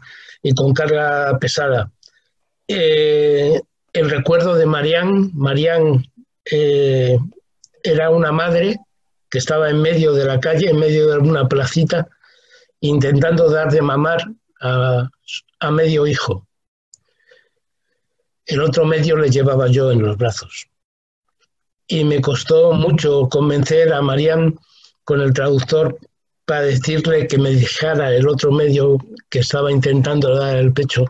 carga 0.74 1.38
pesada. 1.38 1.92
Eh, 2.66 3.60
el 3.92 4.10
recuerdo 4.10 4.56
de 4.56 4.66
Marianne, 4.66 5.32
Marianne 5.34 6.10
eh, 6.50 7.20
era 7.84 8.10
una 8.10 8.32
madre 8.32 8.78
que 9.30 9.40
estaba 9.40 9.70
en 9.70 9.82
medio 9.82 10.14
de 10.14 10.24
la 10.24 10.40
calle, 10.40 10.70
en 10.70 10.80
medio 10.80 11.10
de 11.10 11.18
una 11.18 11.50
placita, 11.50 12.08
intentando 12.80 13.50
dar 13.50 13.70
de 13.70 13.82
mamar 13.82 14.24
a 14.62 15.72
medio 15.72 16.08
hijo. 16.08 16.48
El 18.46 18.62
otro 18.62 18.86
medio 18.86 19.18
le 19.18 19.30
llevaba 19.30 19.68
yo 19.68 19.92
en 19.92 20.04
los 20.04 20.16
brazos 20.16 20.71
y 21.92 22.06
me 22.06 22.22
costó 22.22 22.72
mucho 22.72 23.28
convencer 23.28 23.92
a 23.92 24.02
Marian 24.02 24.58
con 25.04 25.20
el 25.20 25.34
traductor 25.34 26.00
para 26.46 26.62
decirle 26.62 27.28
que 27.28 27.38
me 27.38 27.54
dejara 27.54 28.16
el 28.16 28.30
otro 28.30 28.50
medio 28.52 28.98
que 29.30 29.40
estaba 29.40 29.72
intentando 29.72 30.34
dar 30.34 30.56
el 30.56 30.72
pecho 30.72 31.06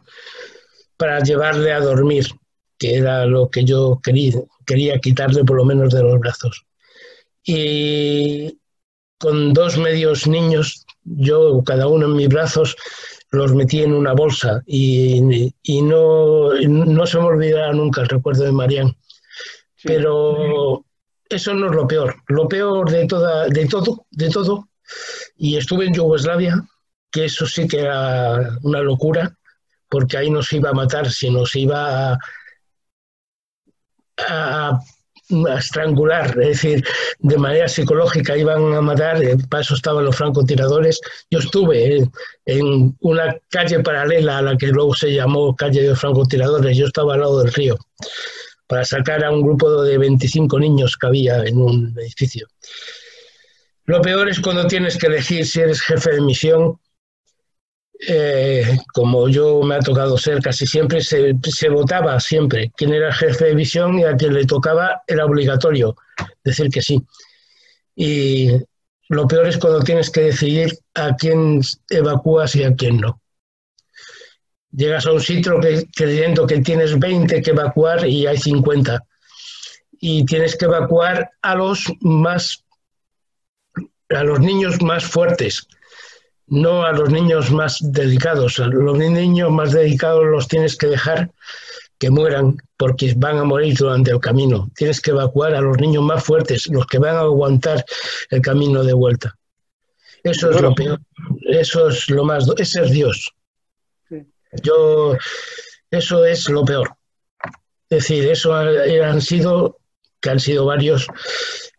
para 0.98 1.20
llevarle 1.20 1.72
a 1.72 1.80
dormir, 1.80 2.26
que 2.80 2.96
era 2.96 3.28
lo 3.28 3.50
que 3.50 3.64
yo 3.64 4.00
quería, 4.04 4.40
quería 4.66 5.00
quitarle 5.00 5.44
por 5.44 5.58
lo 5.58 5.66
menos 5.66 5.94
de 5.94 6.02
los 6.02 6.20
brazos. 6.20 6.66
Y 7.44 8.58
con 9.20 9.54
dos 9.54 9.78
medios 9.78 10.26
niños, 10.26 10.86
yo 11.04 11.62
cada 11.64 11.88
uno 11.88 12.08
en 12.08 12.16
mis 12.16 12.28
brazos, 12.28 12.76
los 13.30 13.54
metí 13.54 13.84
en 13.84 13.94
una 13.94 14.14
bolsa 14.14 14.64
y, 14.66 15.22
no, 15.84 16.54
no 16.54 17.06
se 17.06 17.18
me 17.20 17.26
olvidará 17.26 17.72
nunca 17.72 18.02
el 18.02 18.10
recuerdo 18.10 18.46
de 18.46 18.52
Marian 18.52 18.96
pero 19.84 20.86
eso 21.30 21.54
no 21.54 21.68
es 21.68 21.76
lo 21.76 21.88
peor. 21.88 22.16
Lo 22.28 22.48
peor 22.48 22.90
de, 22.90 23.06
toda, 23.08 23.48
de 23.48 23.66
todo, 23.66 24.06
de 24.12 24.30
todo, 24.30 24.68
y 25.38 25.58
estuve 25.58 25.86
en 25.86 25.94
Yugoslavia, 25.94 26.64
que 27.12 27.26
eso 27.26 27.46
sí 27.46 27.68
que 27.68 27.82
era 27.82 28.58
una 28.64 28.82
locura, 28.82 29.36
porque 29.90 30.18
ahí 30.18 30.30
nos 30.30 30.52
iba 30.54 30.70
a 30.70 30.74
matar, 30.74 31.10
si 31.10 31.30
nos 31.30 31.56
iba 31.56 32.18
a, 34.18 34.80
estrangular, 35.58 36.38
es 36.42 36.48
decir, 36.48 36.86
de 37.20 37.38
manera 37.38 37.70
psicológica 37.70 38.36
iban 38.36 38.74
a 38.74 38.82
matar, 38.82 39.18
para 39.50 39.62
eso 39.62 39.76
estaban 39.76 40.04
los 40.04 40.16
francotiradores. 40.16 41.00
Yo 41.30 41.40
estuve 41.40 42.10
en 42.46 42.98
una 43.00 43.38
calle 43.50 43.80
paralela 43.80 44.40
a 44.40 44.42
la 44.42 44.58
que 44.58 44.68
luego 44.68 44.94
se 44.94 45.14
llamó 45.14 45.56
calle 45.56 45.84
de 45.84 45.90
los 45.90 46.00
francotiradores, 46.00 46.78
yo 46.78 46.88
estaba 46.88 47.14
al 47.14 47.22
lado 47.22 47.42
del 47.42 47.54
río 47.54 47.78
para 48.72 48.86
sacar 48.86 49.22
a 49.26 49.32
un 49.32 49.42
grupo 49.42 49.84
de 49.84 49.98
25 49.98 50.58
niños 50.58 50.96
que 50.96 51.06
había 51.06 51.44
en 51.44 51.62
un 51.62 51.94
edificio. 52.00 52.48
Lo 53.84 54.02
peor 54.02 54.30
es 54.30 54.40
cuando 54.40 54.66
tienes 54.66 54.98
que 54.98 55.08
elegir 55.08 55.46
si 55.46 55.60
eres 55.60 55.82
jefe 55.82 56.12
de 56.12 56.22
misión. 56.22 56.80
Eh, 58.08 58.78
como 58.94 59.28
yo 59.28 59.62
me 59.64 59.76
ha 59.76 59.80
tocado 59.80 60.18
ser 60.18 60.40
casi 60.42 60.66
siempre, 60.66 61.02
se, 61.02 61.34
votaba 61.70 62.18
siempre 62.22 62.72
quién 62.78 62.94
era 62.94 63.12
jefe 63.12 63.48
de 63.48 63.56
misión 63.56 64.00
y 64.00 64.06
a 64.06 64.16
quien 64.16 64.34
le 64.36 64.46
tocaba 64.46 65.02
era 65.06 65.26
obligatorio 65.26 65.98
decir 66.42 66.70
que 66.70 66.82
sí. 66.82 66.98
Y 67.94 68.52
lo 69.10 69.28
peor 69.28 69.48
es 69.48 69.58
cuando 69.58 69.82
tienes 69.82 70.10
que 70.10 70.22
decidir 70.22 70.80
a 70.94 71.14
quién 71.18 71.60
evacúas 71.90 72.56
y 72.56 72.64
a 72.64 72.74
quién 72.74 73.02
no. 73.02 73.21
Llegas 74.72 75.06
a 75.06 75.12
un 75.12 75.22
sitio 75.22 75.60
que, 75.60 75.86
creyendo 75.96 76.48
que 76.48 76.62
tienes 76.62 76.98
20 76.98 77.42
que 77.42 77.52
evacuar 77.52 78.08
y 78.08 78.26
hay 78.28 78.38
50. 78.38 79.04
Y 80.00 80.26
tienes 80.26 80.56
que 80.56 80.66
evacuar 80.66 81.32
a 81.42 81.56
los 81.56 81.92
más, 82.00 82.64
a 84.10 84.24
los 84.24 84.40
niños 84.40 84.82
más 84.82 85.04
fuertes, 85.04 85.68
no 86.48 86.84
a 86.84 86.92
los 86.92 87.10
niños 87.10 87.52
más 87.52 87.78
dedicados. 87.82 88.60
A 88.60 88.68
los 88.68 88.98
niños 88.98 89.52
más 89.52 89.74
dedicados 89.74 90.26
los 90.26 90.48
tienes 90.48 90.78
que 90.78 90.88
dejar 90.88 91.32
que 92.02 92.10
mueran 92.10 92.58
porque 92.78 93.14
van 93.16 93.38
a 93.38 93.44
morir 93.44 93.78
durante 93.78 94.10
el 94.10 94.20
camino. 94.20 94.72
Tienes 94.76 95.00
que 95.00 95.12
evacuar 95.12 95.54
a 95.54 95.62
los 95.62 95.78
niños 95.78 96.04
más 96.04 96.24
fuertes, 96.24 96.68
los 96.68 96.88
que 96.88 96.98
van 96.98 97.16
a 97.16 97.20
aguantar 97.20 97.86
el 98.32 98.42
camino 98.42 98.84
de 98.84 98.94
vuelta. 98.94 99.38
Eso 100.24 100.50
es 100.50 100.60
lo 100.62 100.74
peor. 100.74 101.00
Eso 101.48 101.90
es 101.90 102.10
lo 102.10 102.24
más. 102.24 102.48
Ese 102.58 102.82
es 102.84 102.92
Dios. 102.92 103.32
Yo, 104.64 105.16
eso 105.90 106.26
es 106.26 106.50
lo 106.50 106.66
peor. 106.66 106.90
Es 107.90 108.00
decir, 108.00 108.30
eso 108.30 108.54
han 108.54 109.22
sido, 109.22 109.78
que 110.22 110.30
han 110.30 110.40
sido 110.40 110.66
varios, 110.66 111.08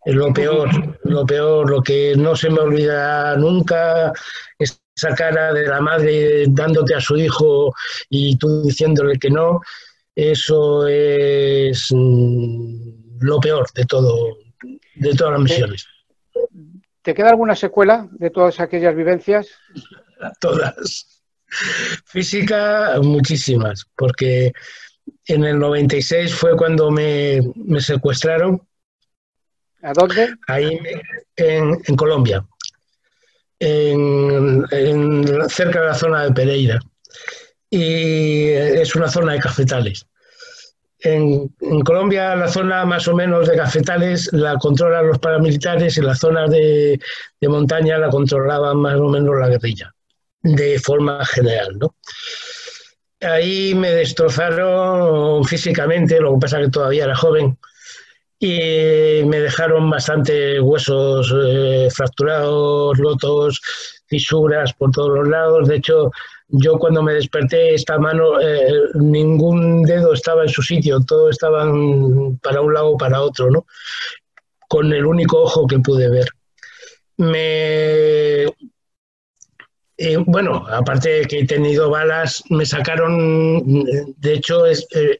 lo 0.07 0.33
peor, 0.33 0.99
lo 1.05 1.25
peor, 1.25 1.71
lo 1.71 1.83
que 1.83 2.15
no 2.17 2.37
se 2.37 2.51
me 2.51 2.61
olvida 2.61 3.37
nunca, 3.37 4.13
esa 4.59 5.15
cara 5.15 5.53
de 5.53 5.67
la 5.67 5.81
madre 5.81 6.45
dándote 6.49 6.95
a 6.95 7.01
su 7.01 7.17
hijo 7.17 7.73
y 8.11 8.37
tú 8.37 8.63
diciéndole 8.63 9.19
que 9.19 9.31
no, 9.31 9.61
eso 10.15 10.87
es 10.87 11.89
mm, 11.91 13.21
lo 13.21 13.41
peor 13.41 13.67
de 13.75 13.85
todo, 13.85 14.37
de 14.95 15.15
todas 15.15 15.33
las 15.33 15.43
misiones. 15.43 15.87
¿Te 17.03 17.15
queda 17.15 17.31
alguna 17.31 17.57
secuela 17.57 18.09
de 18.13 18.31
todas 18.31 18.61
aquellas 18.61 18.95
vivencias? 18.95 19.49
Todas. 20.41 21.12
Física, 22.07 22.99
muchísimas, 23.03 23.87
porque 23.97 24.53
en 25.27 25.45
el 25.45 25.59
96 25.59 26.35
fue 26.35 26.57
cuando 26.57 26.91
me, 26.91 27.41
secuestraron. 27.79 28.63
¿A 29.83 29.93
dónde? 29.93 30.35
Ahí 30.47 30.79
en, 31.37 31.97
Colombia, 31.97 32.45
en, 33.59 34.65
cerca 35.49 35.81
de 35.81 35.87
la 35.87 35.95
zona 35.95 36.25
de 36.25 36.33
Pereira. 36.33 36.81
Y 37.69 38.49
es 38.49 38.95
una 38.95 39.09
zona 39.09 39.33
de 39.33 39.41
cafetales. 39.41 40.07
En, 41.01 41.49
Colombia 41.85 42.37
la 42.37 42.49
zona 42.49 42.85
más 42.85 43.09
o 43.09 43.15
menos 43.15 43.49
de 43.49 43.57
cafetales 43.57 44.33
la 44.33 44.57
controlan 44.57 45.09
los 45.09 45.19
paramilitares 45.19 45.97
y 45.97 46.01
la 46.01 46.15
zona 46.15 46.47
de, 46.47 47.01
de 47.41 47.49
montaña 47.49 47.99
la 47.99 48.09
controlaba 48.09 48.73
más 48.75 48.95
o 48.95 49.09
menos 49.09 49.35
la 49.39 49.49
guerrilla 49.49 49.93
de 50.43 50.79
forma 50.79 51.25
general. 51.25 51.79
¿no? 51.79 51.95
Ahí 53.21 53.75
me 53.75 53.91
destrozaron 53.91 55.45
físicamente, 55.45 56.21
lo 56.21 56.35
que 56.35 56.41
pasa 56.41 56.61
que 56.61 56.71
todavía 56.71 57.05
era 57.05 57.15
joven, 57.15 57.57
y 58.39 59.23
me 59.25 59.39
dejaron 59.39 59.89
bastante 59.89 60.61
huesos 60.61 61.33
eh, 61.47 61.89
fracturados, 61.95 62.99
rotos, 62.99 63.61
fisuras 64.07 64.73
por 64.73 64.91
todos 64.91 65.11
los 65.17 65.29
lados. 65.29 65.69
De 65.69 65.77
hecho, 65.77 66.11
yo 66.49 66.77
cuando 66.77 67.03
me 67.03 67.15
desperté, 67.15 67.75
esta 67.75 67.99
mano, 67.99 68.41
eh, 68.41 68.91
ningún 68.95 69.85
dedo 69.85 70.13
estaba 70.13 70.43
en 70.43 70.49
su 70.49 70.61
sitio, 70.61 71.01
todo 71.07 71.31
estaba 71.31 71.65
para 72.43 72.61
un 72.61 72.75
lado 72.75 72.91
o 72.91 72.99
para 72.99 73.23
otro, 73.23 73.49
¿no? 73.49 73.65
Con 74.69 74.93
el 74.93 75.07
único 75.07 75.41
ojo 75.41 75.67
que 75.67 75.79
pude 75.79 76.11
ver. 76.11 76.29
Me. 77.19 78.47
Eh, 80.05 80.17
bueno, 80.17 80.67
aparte 80.69 81.11
de 81.11 81.25
que 81.27 81.39
he 81.39 81.47
tenido 81.47 81.89
balas, 81.89 82.43
me 82.51 82.67
sacaron. 82.67 83.85
De 84.17 84.35
hecho, 84.35 84.65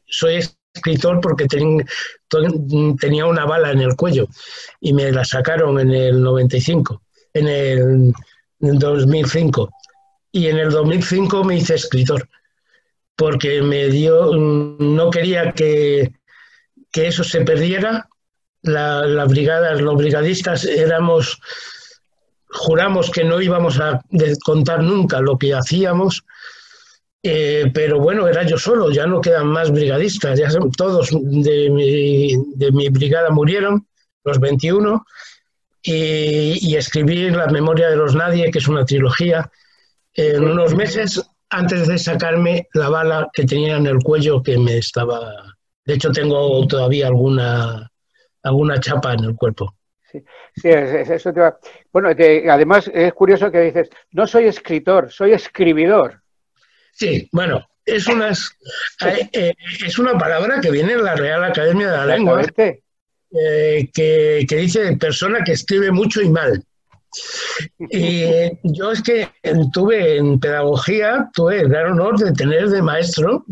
soy 0.07 0.43
escritor 0.73 1.21
porque 1.21 1.47
tenía 1.47 3.25
una 3.25 3.45
bala 3.45 3.71
en 3.71 3.79
el 3.79 3.95
cuello 3.95 4.27
y 4.81 4.91
me 4.91 5.09
la 5.09 5.23
sacaron 5.23 5.79
en 5.79 5.91
el 5.91 6.21
95, 6.21 7.01
en 7.33 7.47
el, 7.47 8.13
2005. 8.59 9.69
Y 10.33 10.47
en 10.47 10.57
el 10.57 10.69
2005 10.69 11.45
me 11.45 11.55
hice 11.55 11.75
escritor 11.75 12.27
porque 13.15 13.61
me 13.61 13.87
dio, 13.87 14.35
no 14.35 15.09
quería 15.11 15.53
que, 15.53 16.11
eso 16.91 17.23
se 17.23 17.39
perdiera. 17.39 18.09
La, 18.63 19.05
las 19.05 19.29
brigadas, 19.29 19.79
los 19.79 19.95
brigadistas 19.95 20.65
éramos, 20.65 21.39
juramos 22.53 23.09
que 23.11 23.23
no 23.23 23.41
íbamos 23.41 23.79
a 23.79 24.01
contar 24.43 24.83
nunca 24.83 25.19
lo 25.19 25.37
que 25.37 25.53
hacíamos 25.53 26.23
eh, 27.25 27.71
pero 27.73 27.99
bueno, 27.99 28.27
era 28.27 28.43
yo 28.43 28.57
solo, 28.57 28.91
ya 28.91 29.07
no 29.07 29.21
quedan 29.21 29.47
más 29.47 29.71
brigadistas, 29.71 30.37
ya 30.37 30.49
todos 30.75 31.09
de 31.13 31.69
mi, 31.69 32.89
brigada 32.89 33.29
murieron, 33.29 33.87
los 34.25 34.41
21, 34.41 35.05
y, 35.81 36.69
y, 36.69 36.75
escribí 36.75 37.29
La 37.29 37.47
memoria 37.47 37.89
de 37.89 37.95
los 37.95 38.13
nadie, 38.13 38.51
que 38.51 38.59
es 38.59 38.67
una 38.67 38.83
trilogía, 38.83 39.49
en 40.15 40.43
unos 40.43 40.75
meses 40.75 41.21
antes 41.49 41.87
de 41.87 41.97
sacarme 41.97 42.67
la 42.73 42.89
bala 42.89 43.29
que 43.31 43.45
tenía 43.45 43.77
en 43.77 43.87
el 43.87 43.99
cuello 43.99 44.43
que 44.43 44.57
me 44.57 44.77
estaba... 44.77 45.55
De 45.85 45.93
hecho, 45.93 46.11
tengo 46.11 46.65
todavía 46.67 47.07
alguna, 47.07 47.89
alguna 48.43 48.79
chapa 48.79 49.13
en 49.13 49.23
el 49.23 49.35
cuerpo. 49.35 49.75
Sí, 50.13 50.23
sí 50.55 50.69
eso 50.69 51.33
te 51.33 51.39
va. 51.39 51.57
Bueno, 51.91 52.09
además 52.09 52.89
es 52.93 53.13
curioso 53.13 53.51
que 53.51 53.61
dices, 53.61 53.89
no 54.11 54.27
soy 54.27 54.45
escritor, 54.45 55.11
soy 55.11 55.33
escribidor. 55.33 56.21
Sí, 56.91 57.27
bueno, 57.31 57.65
es 57.85 58.07
una, 58.07 58.31
eh, 58.31 59.53
es 59.85 59.97
una 59.97 60.17
palabra 60.17 60.61
que 60.61 60.69
viene 60.69 60.93
en 60.93 61.03
la 61.03 61.15
Real 61.15 61.43
Academia 61.43 61.89
de 61.89 61.97
la 61.97 62.05
Lengua, 62.05 62.43
eh, 63.35 63.89
que, 63.91 64.45
dice 64.47 64.95
persona 64.97 65.43
que 65.43 65.53
escribe 65.53 65.91
mucho 65.91 66.21
y 66.21 66.29
mal. 66.29 66.63
Y 67.79 68.25
yo 68.63 68.91
es 68.91 69.01
que 69.01 69.29
tuve 69.71 70.17
en 70.17 70.39
pedagogía, 70.39 71.29
tuve 71.33 71.61
el 71.61 71.69
gran 71.69 71.93
honor 71.93 72.17
de 72.19 72.31
tener 72.33 72.69
de 72.69 72.81
maestro 72.81 73.45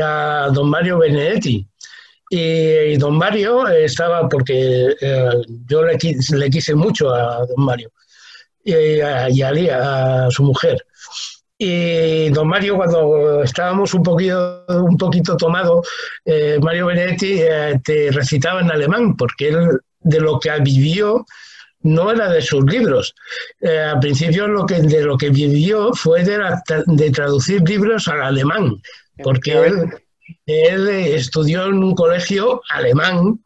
a 0.00 0.48
don 0.52 0.70
Mario 0.70 0.98
Benedetti. 0.98 1.66
Y, 2.36 2.96
don 2.96 3.16
Mario 3.16 3.68
estaba, 3.68 4.28
porque 4.28 4.94
eh, 5.00 5.30
yo 5.68 5.84
le, 5.84 5.96
le, 6.32 6.50
quise 6.50 6.74
mucho 6.74 7.14
a 7.14 7.46
don 7.46 7.64
Mario 7.64 7.92
y 8.64 9.00
a, 9.00 9.30
y 9.30 9.42
a 9.42 10.26
su 10.30 10.42
mujer. 10.42 10.84
Y 11.56 12.30
don 12.30 12.48
Mario, 12.48 12.76
cuando 12.76 13.42
estábamos 13.44 13.94
un 13.94 14.02
poquito, 14.02 14.64
un 14.68 14.98
poquito 14.98 15.36
tomado, 15.36 15.82
eh, 16.24 16.58
Mario 16.60 16.86
Benedetti 16.86 17.40
eh, 17.40 17.80
te 17.84 18.10
recitaba 18.10 18.60
en 18.60 18.70
alemán, 18.72 19.16
porque 19.16 19.48
él 19.50 19.80
de 20.00 20.20
lo 20.20 20.40
que 20.40 20.50
vivió 20.60 21.24
no 21.82 22.10
era 22.10 22.28
de 22.30 22.42
sus 22.42 22.64
libros. 22.64 23.14
Eh, 23.60 23.78
al 23.78 24.00
principio 24.00 24.48
lo 24.48 24.66
que, 24.66 24.80
de 24.80 25.02
lo 25.02 25.16
que 25.16 25.30
vivió 25.30 25.92
fue 25.94 26.24
de, 26.24 26.40
de 26.86 27.10
traducir 27.12 27.62
libros 27.62 28.08
al 28.08 28.22
alemán, 28.22 28.74
porque 29.22 29.52
él, 29.52 29.90
él 30.46 30.88
estudió 30.88 31.66
en 31.66 31.82
un 31.82 31.94
colegio 31.94 32.60
alemán, 32.70 33.40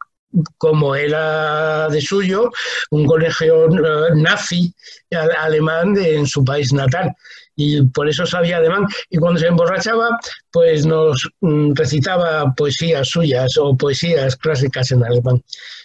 como 0.57 0.95
era 0.95 1.89
de 1.89 2.01
suyo, 2.01 2.51
un 2.91 3.05
colegio 3.05 3.67
nazi 4.15 4.73
alemán 5.11 5.97
en 5.97 6.27
su 6.27 6.45
país 6.45 6.71
natal 6.71 7.15
y 7.59 7.81
por 7.87 8.07
eso 8.07 8.25
sabía 8.25 8.57
alemán. 8.57 8.85
Y 9.09 9.17
cuando 9.17 9.39
se 9.39 9.47
emborrachaba, 9.47 10.17
pues 10.49 10.85
nos 10.85 11.29
mm, 11.41 11.73
recitaba 11.73 12.53
poesías 12.55 13.09
suyas 13.09 13.57
o 13.57 13.75
poesías 13.75 14.37
clásicas 14.37 14.91
en 14.91 15.03
alemán. 15.03 15.43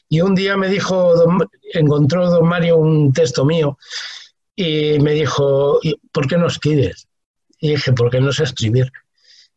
Y 0.09 0.21
un 0.21 0.37
día 0.37 0.57
me 0.57 0.69
dijo, 0.69 1.15
encontró 1.73 2.31
don 2.31 2.47
Mario 2.47 2.77
un 2.77 3.13
texto 3.13 3.45
mío 3.45 3.77
y 4.55 5.01
me 5.01 5.15
dijo, 5.15 5.81
¿por 6.13 6.29
qué 6.29 6.37
no 6.37 6.47
escribes? 6.47 7.09
Y 7.59 7.71
dije, 7.71 7.93
porque 7.93 8.21
no 8.21 8.31
sé 8.31 8.45
escribir. 8.45 8.93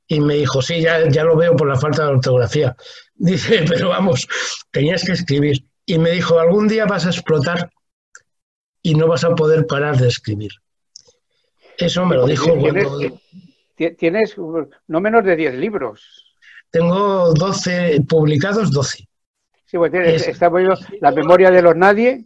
Y 0.08 0.20
me 0.22 0.36
dijo, 0.36 0.62
sí, 0.62 0.82
ya, 0.82 1.08
ya 1.10 1.24
lo 1.24 1.36
veo 1.36 1.56
por 1.56 1.68
la 1.68 1.76
falta 1.76 2.04
de 2.04 2.14
ortografía. 2.14 2.76
Dice, 3.16 3.66
pero 3.68 3.90
vamos, 3.90 4.28
tenías 4.72 5.04
que 5.04 5.14
escribir. 5.14 5.66
Y 5.86 5.98
me 5.98 6.12
dijo, 6.12 6.40
algún 6.40 6.68
día 6.68 6.86
vas 6.86 7.06
a 7.06 7.10
explotar 7.10 7.70
y 8.82 8.96
no 8.96 9.08
vas 9.08 9.24
a 9.24 9.36
poder 9.36 9.66
parar 9.66 9.98
de 9.98 10.08
escribir. 10.08 10.52
Eso 11.78 12.06
me 12.06 12.16
lo 12.16 12.26
dijo 12.26 12.58
¿Tienes, 13.98 14.36
no 14.88 15.00
menos 15.00 15.24
de 15.24 15.36
10 15.36 15.56
libros. 15.56 16.36
Tengo 16.72 17.34
12, 17.34 18.02
publicados 18.10 18.72
12. 18.72 19.08
Sí, 19.66 19.78
pues 19.78 19.92
tienes, 19.92 20.28
está 20.28 20.50
La 21.00 21.12
memoria 21.12 21.52
de 21.52 21.62
los 21.62 21.76
nadie, 21.76 22.26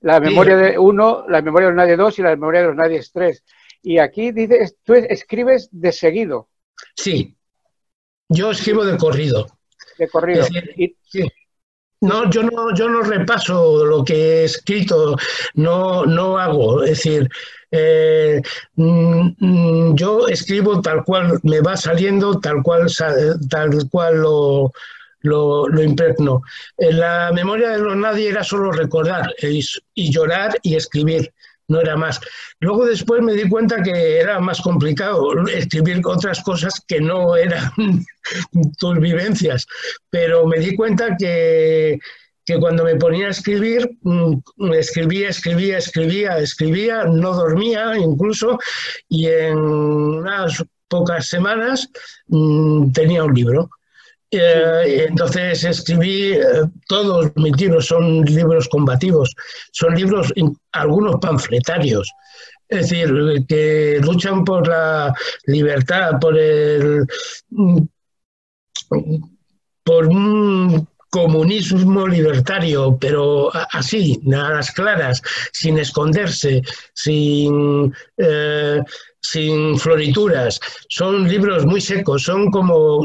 la 0.00 0.18
memoria 0.18 0.56
de 0.56 0.78
uno, 0.78 1.24
la 1.28 1.40
memoria 1.40 1.68
de 1.68 1.74
los 1.74 1.76
nadie 1.76 1.96
2 1.96 2.18
y 2.18 2.22
la 2.22 2.30
memoria 2.30 2.62
de 2.62 2.66
los 2.68 2.76
nadie 2.76 3.00
3. 3.12 3.44
Y 3.82 3.98
aquí 3.98 4.32
dices, 4.32 4.76
tú 4.82 4.94
escribes 4.94 5.68
de 5.70 5.92
seguido. 5.92 6.48
Sí, 6.96 7.36
yo 8.28 8.50
escribo 8.50 8.84
de 8.84 8.96
corrido. 8.96 9.46
De 9.98 10.08
corrido. 10.08 10.46
No, 12.00 12.30
yo 12.30 12.44
no, 12.44 12.72
yo 12.74 12.88
no 12.88 13.02
repaso 13.02 13.84
lo 13.84 14.04
que 14.04 14.14
he 14.14 14.44
escrito, 14.44 15.16
no, 15.54 16.06
no 16.06 16.38
hago. 16.38 16.84
Es 16.84 16.90
decir, 16.90 17.28
eh, 17.72 18.40
mm, 18.76 19.30
mm, 19.38 19.96
yo 19.96 20.28
escribo 20.28 20.80
tal 20.80 21.02
cual 21.04 21.40
me 21.42 21.60
va 21.60 21.76
saliendo, 21.76 22.38
tal 22.38 22.62
cual, 22.62 22.86
tal 23.50 23.88
cual 23.90 24.18
lo, 24.18 24.70
lo, 25.22 25.82
impregno. 25.82 26.42
En 26.76 27.00
la 27.00 27.30
memoria 27.32 27.70
de 27.70 27.78
los 27.78 27.96
nadie 27.96 28.28
era 28.28 28.44
solo 28.44 28.70
recordar 28.70 29.34
y, 29.42 30.10
llorar 30.10 30.58
y 30.62 30.76
escribir, 30.76 31.32
no 31.68 31.80
era 31.80 31.96
más. 31.96 32.20
Luego 32.60 32.86
después 32.86 33.22
me 33.22 33.34
di 33.34 33.48
cuenta 33.48 33.82
que 33.82 34.18
era 34.18 34.40
más 34.40 34.60
complicado 34.60 35.30
escribir 35.48 36.00
otras 36.04 36.42
cosas 36.42 36.82
que 36.86 37.00
no 37.00 37.36
eran 37.36 37.70
tus 38.78 38.98
vivencias, 38.98 39.66
pero 40.10 40.46
me 40.46 40.58
di 40.58 40.74
cuenta 40.74 41.16
que 41.18 41.98
que 42.48 42.58
cuando 42.58 42.82
me 42.82 42.96
ponía 42.96 43.26
a 43.26 43.30
escribir, 43.30 43.98
mm, 44.00 44.72
escribía, 44.72 45.28
escribía, 45.28 45.76
escribía, 45.76 46.38
escribía, 46.38 47.04
no 47.04 47.34
dormía 47.34 47.94
incluso, 47.98 48.58
y 49.06 49.26
en 49.26 49.58
unas 49.58 50.64
pocas 50.88 51.26
semanas 51.28 51.90
mm, 52.28 52.90
tenía 52.92 53.22
un 53.24 53.34
libro. 53.34 53.68
Eh, 54.30 55.06
entonces 55.08 55.64
escribí, 55.64 56.32
eh, 56.32 56.42
todos 56.86 57.32
mis 57.36 57.56
libros 57.58 57.86
son 57.86 58.24
libros 58.24 58.68
combativos, 58.68 59.34
son 59.72 59.94
libros, 59.94 60.32
algunos 60.72 61.16
panfletarios, 61.16 62.10
es 62.68 62.90
decir, 62.90 63.10
que 63.48 63.98
luchan 64.02 64.44
por 64.44 64.68
la 64.68 65.14
libertad, 65.46 66.18
por 66.20 66.38
el... 66.38 67.06
Mm, 67.50 67.78
por 69.82 70.06
un 70.06 70.86
comunismo 71.10 72.06
libertario, 72.06 72.98
pero 73.00 73.50
así, 73.72 74.20
a 74.26 74.50
las 74.50 74.70
claras, 74.70 75.22
sin 75.52 75.78
esconderse, 75.78 76.62
sin, 76.92 77.94
eh, 78.18 78.82
sin 79.30 79.78
florituras. 79.78 80.60
Son 80.88 81.28
libros 81.28 81.66
muy 81.66 81.80
secos, 81.80 82.22
son 82.22 82.50
como, 82.50 83.00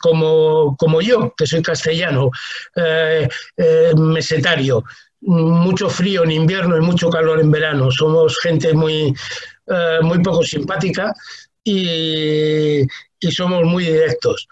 como, 0.00 0.76
como 0.76 1.00
yo, 1.00 1.34
que 1.36 1.46
soy 1.46 1.62
castellano, 1.62 2.30
eh, 2.76 3.28
eh, 3.56 3.92
mesetario. 3.96 4.84
Mucho 5.20 5.88
frío 5.88 6.24
en 6.24 6.30
invierno 6.32 6.76
y 6.76 6.80
mucho 6.80 7.10
calor 7.10 7.40
en 7.40 7.50
verano. 7.50 7.90
Somos 7.90 8.38
gente 8.38 8.72
muy, 8.74 9.14
muy 10.02 10.18
poco 10.22 10.44
simpática 10.44 11.12
y, 11.64 12.82
y 13.18 13.30
somos 13.32 13.64
muy 13.64 13.84
directos. 13.84 14.46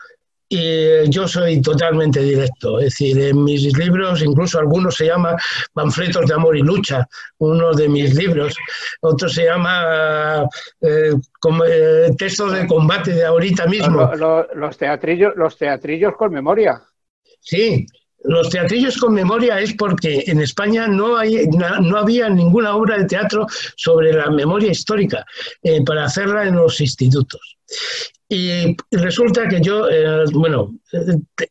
Y 0.49 1.09
yo 1.09 1.27
soy 1.27 1.63
totalmente 1.63 2.21
directo, 2.21 2.79
es 2.79 2.85
decir, 2.85 3.19
en 3.19 3.43
mis 3.45 3.77
libros, 3.79 4.23
incluso 4.23 4.59
algunos 4.59 4.95
se 4.95 5.07
llaman 5.07 5.37
Panfletos 5.73 6.27
de 6.27 6.35
Amor 6.35 6.57
y 6.57 6.61
Lucha, 6.61 7.09
uno 7.39 7.73
de 7.73 7.89
mis 7.89 8.15
libros, 8.15 8.55
otro 9.01 9.29
se 9.29 9.45
llama 9.45 10.47
eh, 10.83 11.13
eh, 11.67 12.11
Textos 12.19 12.53
de 12.53 12.67
Combate 12.67 13.15
de 13.15 13.25
ahorita 13.25 13.67
mismo. 13.67 14.13
Los, 14.55 14.77
teatrillos, 14.77 15.33
los 15.35 15.57
teatrillos 15.57 16.15
con 16.17 16.33
memoria. 16.33 16.83
Sí, 17.41 17.87
Los 18.25 18.51
teatrillos 18.51 18.99
con 18.99 19.15
memoria 19.15 19.61
es 19.61 19.75
porque 19.75 20.25
en 20.27 20.41
España 20.41 20.87
no, 20.87 21.17
hay, 21.17 21.47
no 21.47 21.97
había 21.99 22.29
ninguna 22.29 22.77
obra 22.77 22.99
de 22.99 23.07
teatro 23.07 23.47
sobre 23.77 24.13
la 24.13 24.31
memoria 24.31 24.71
histórica 24.71 25.25
eh, 25.63 25.83
para 25.85 26.05
hacerla 26.05 26.47
en 26.47 26.57
los 26.57 26.81
institutos. 26.81 27.41
Y 28.35 28.77
resulta 28.91 29.47
que 29.47 29.61
yo, 29.61 29.89
eh, 29.89 30.25
bueno, 30.33 30.75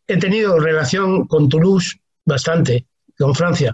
he 0.05 0.17
tenido 0.17 0.59
relación 0.59 1.25
con 1.27 1.47
Toulouse 1.47 1.95
bastante, 2.25 2.85
con 3.17 3.33
Francia, 3.33 3.73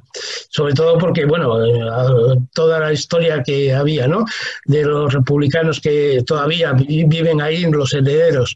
sobre 0.49 0.75
todo 0.75 0.99
porque, 0.99 1.25
bueno, 1.25 1.65
eh, 1.65 2.37
toda 2.53 2.79
la 2.79 2.93
historia 2.93 3.41
que 3.41 3.73
había, 3.73 4.07
¿no? 4.07 4.25
De 4.65 4.83
los 4.83 5.11
republicanos 5.11 5.81
que 5.81 6.21
todavía 6.23 6.73
viven 6.73 7.41
ahí, 7.41 7.63
los 7.63 7.95
herederos. 7.95 8.55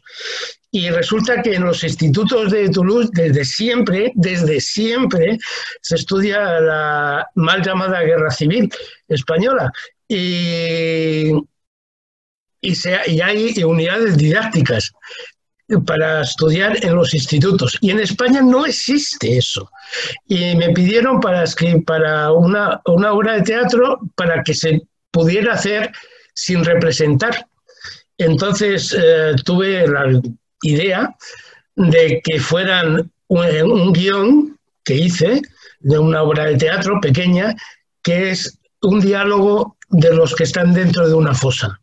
Y 0.70 0.88
resulta 0.88 1.42
que 1.42 1.56
en 1.56 1.64
los 1.64 1.82
institutos 1.82 2.52
de 2.52 2.68
Toulouse, 2.68 3.10
desde 3.12 3.44
siempre, 3.44 4.12
desde 4.14 4.60
siempre, 4.60 5.36
se 5.80 5.96
estudia 5.96 6.60
la 6.60 7.28
mal 7.34 7.60
llamada 7.60 8.02
guerra 8.02 8.30
civil 8.30 8.72
española. 9.08 9.72
Y, 10.06 11.32
y, 12.64 13.20
hay 13.20 13.62
unidades 13.62 14.16
didácticas 14.16 14.92
para 15.86 16.22
estudiar 16.22 16.84
en 16.84 16.94
los 16.94 17.14
institutos. 17.14 17.78
Y 17.80 17.90
en 17.90 18.00
España 18.00 18.40
no 18.42 18.66
existe 18.66 19.38
eso. 19.38 19.70
Y 20.26 20.54
me 20.56 20.70
pidieron 20.70 21.20
para, 21.20 21.44
escribir, 21.44 21.84
para 21.84 22.32
una, 22.32 22.80
una 22.86 23.12
obra 23.12 23.34
de 23.34 23.42
teatro 23.42 24.00
para 24.14 24.42
que 24.42 24.54
se 24.54 24.82
pudiera 25.10 25.54
hacer 25.54 25.92
sin 26.34 26.64
representar. 26.64 27.46
Entonces 28.18 28.94
eh, 28.96 29.34
tuve 29.44 29.86
la 29.86 30.20
idea 30.62 31.14
de 31.76 32.20
que 32.22 32.38
fueran 32.40 33.10
un, 33.28 33.70
un, 33.70 33.92
guion 33.92 34.58
que 34.84 34.94
hice 34.94 35.42
de 35.80 35.98
una 35.98 36.22
obra 36.22 36.44
de 36.46 36.56
teatro 36.56 37.00
pequeña, 37.00 37.54
que 38.02 38.30
es 38.30 38.58
un 38.82 39.00
diálogo 39.00 39.76
de 39.88 40.14
los 40.14 40.34
que 40.34 40.44
están 40.44 40.74
dentro 40.74 41.08
de 41.08 41.14
una 41.14 41.34
fosa. 41.34 41.80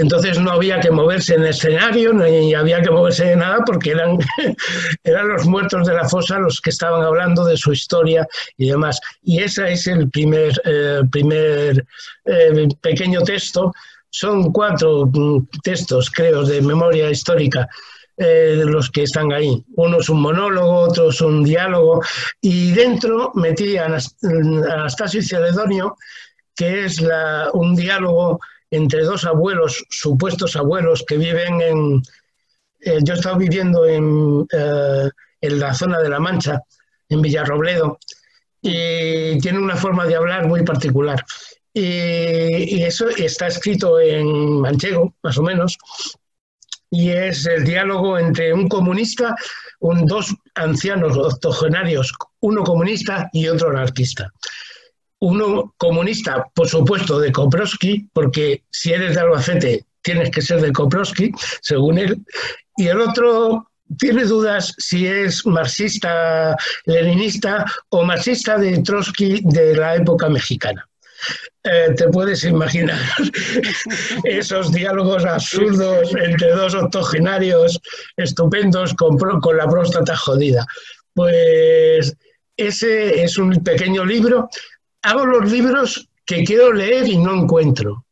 Entonces 0.00 0.38
no 0.38 0.52
había 0.52 0.80
que 0.80 0.90
moverse 0.90 1.34
en 1.34 1.44
escenario, 1.44 2.14
ni 2.14 2.54
había 2.54 2.80
que 2.80 2.90
moverse 2.90 3.26
de 3.26 3.36
nada 3.36 3.58
porque 3.66 3.90
eran, 3.90 4.18
eran 5.04 5.28
los 5.28 5.44
muertos 5.44 5.86
de 5.86 5.94
la 5.94 6.08
fosa 6.08 6.38
los 6.38 6.58
que 6.62 6.70
estaban 6.70 7.02
hablando 7.02 7.44
de 7.44 7.58
su 7.58 7.72
historia 7.72 8.26
y 8.56 8.70
demás. 8.70 8.98
Y 9.22 9.42
ese 9.42 9.70
es 9.70 9.86
el 9.88 10.08
primer, 10.08 10.58
eh, 10.64 11.02
primer 11.12 11.84
eh, 12.24 12.68
pequeño 12.80 13.20
texto. 13.22 13.74
Son 14.08 14.50
cuatro 14.52 15.04
mm, 15.04 15.46
textos, 15.62 16.10
creo, 16.10 16.44
de 16.44 16.62
memoria 16.62 17.10
histórica 17.10 17.68
eh, 18.16 18.56
de 18.56 18.64
los 18.64 18.88
que 18.88 19.02
están 19.02 19.30
ahí. 19.32 19.62
Uno 19.76 20.00
es 20.00 20.08
un 20.08 20.22
monólogo, 20.22 20.78
otro 20.78 21.10
es 21.10 21.20
un 21.20 21.44
diálogo, 21.44 22.02
y 22.40 22.72
dentro 22.72 23.32
metí 23.34 23.76
a 23.76 23.84
Anastasio 23.84 25.20
y 25.20 25.24
Celedonio, 25.24 25.98
que 26.56 26.86
es 26.86 27.02
un 27.52 27.76
diálogo 27.76 28.40
entre 28.70 29.02
dos 29.02 29.24
abuelos, 29.24 29.84
supuestos 29.90 30.56
abuelos, 30.56 31.04
que 31.06 31.16
viven 31.16 31.60
en... 31.60 32.02
Eh, 32.80 32.98
yo 33.02 33.14
he 33.14 33.16
estado 33.16 33.36
viviendo 33.36 33.84
en, 33.84 34.46
eh, 34.52 35.10
en 35.40 35.60
la 35.60 35.74
zona 35.74 36.00
de 36.00 36.08
La 36.08 36.20
Mancha, 36.20 36.62
en 37.08 37.20
Villarrobledo, 37.20 37.98
y 38.62 39.38
tiene 39.40 39.58
una 39.58 39.76
forma 39.76 40.06
de 40.06 40.16
hablar 40.16 40.46
muy 40.46 40.62
particular. 40.62 41.24
Y, 41.72 42.82
eso 42.82 43.08
está 43.08 43.46
escrito 43.46 44.00
en 44.00 44.60
manchego, 44.60 45.14
más 45.22 45.38
o 45.38 45.42
menos, 45.42 45.78
y 46.90 47.10
es 47.10 47.46
el 47.46 47.64
diálogo 47.64 48.18
entre 48.18 48.52
un 48.52 48.68
comunista, 48.68 49.36
un, 49.78 50.06
dos 50.06 50.34
ancianos 50.54 51.16
octogenarios, 51.16 52.12
uno 52.40 52.64
comunista 52.64 53.28
y 53.32 53.46
otro 53.46 53.70
anarquista 53.70 54.32
uno 55.20 55.74
comunista, 55.76 56.46
por 56.54 56.68
supuesto, 56.68 57.18
de 57.20 57.32
Koprowski, 57.32 58.08
porque 58.12 58.62
si 58.70 58.92
eres 58.92 59.14
de 59.14 59.20
Albacete 59.20 59.84
tienes 60.02 60.30
que 60.30 60.42
ser 60.42 60.60
de 60.60 60.72
Koprowski, 60.72 61.30
según 61.60 61.98
él, 61.98 62.18
y 62.76 62.88
el 62.88 63.00
otro 63.00 63.70
tiene 63.98 64.24
dudas 64.24 64.74
si 64.78 65.06
es 65.06 65.44
marxista, 65.46 66.56
leninista 66.86 67.64
o 67.90 68.02
marxista 68.02 68.56
de 68.56 68.82
Trotsky 68.82 69.42
de 69.44 69.76
la 69.76 69.96
época 69.96 70.28
mexicana. 70.28 70.86
Eh, 71.64 71.92
te 71.94 72.08
puedes 72.08 72.44
imaginar 72.44 72.98
esos 74.24 74.72
diálogos 74.72 75.26
absurdos 75.26 76.14
entre 76.14 76.52
dos 76.52 76.74
octogenarios 76.74 77.78
estupendos 78.16 78.94
con, 78.94 79.18
con 79.18 79.56
la 79.56 79.68
próstata 79.68 80.16
jodida. 80.16 80.66
Pues 81.12 82.16
ese 82.56 83.22
es 83.22 83.36
un 83.36 83.62
pequeño 83.62 84.04
libro 84.04 84.48
hago 85.02 85.26
los 85.26 85.50
libros 85.50 86.08
que 86.26 86.44
quiero 86.44 86.72
leer 86.72 87.08
y 87.08 87.16
no 87.16 87.34
encuentro. 87.34 88.04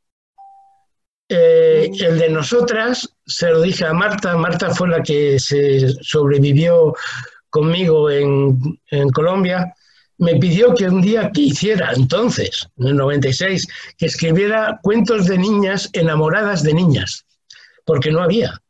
Eh, 1.29 1.90
el 2.01 2.18
de 2.18 2.31
nosotras 2.31 3.09
se 3.27 3.51
lo 3.51 3.61
dije 3.61 3.85
a 3.85 3.92
Marta. 3.92 4.37
Marta 4.37 4.70
fue 4.70 4.88
la 4.88 5.03
que 5.03 5.38
se 5.38 5.88
sobrevivió 6.03 6.94
conmigo 7.51 8.11
en, 8.11 8.81
en 8.90 9.11
Colombia. 9.11 9.74
Me 10.18 10.37
pidió 10.37 10.74
que 10.74 10.87
un 10.88 11.01
día 11.01 11.31
que 11.33 11.42
hiciera, 11.42 11.92
entonces, 11.94 12.66
en 12.79 12.88
el 12.88 12.96
96, 12.96 13.66
que 13.96 14.07
escribiera 14.07 14.81
cuentos 14.83 15.27
de 15.27 15.38
niñas 15.38 15.90
enamoradas 15.92 16.62
de 16.62 16.74
niñas, 16.74 17.24
porque 17.85 18.11
no 18.11 18.22
había. 18.22 18.61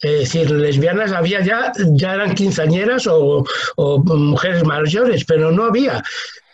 Es 0.00 0.20
decir, 0.20 0.50
lesbianas 0.50 1.12
había 1.12 1.40
ya, 1.44 1.72
ya 1.92 2.14
eran 2.14 2.34
quinceañeras 2.34 3.06
o, 3.06 3.44
o 3.76 3.98
mujeres 3.98 4.64
mayores, 4.64 5.24
pero 5.24 5.52
no 5.52 5.64
había 5.64 6.02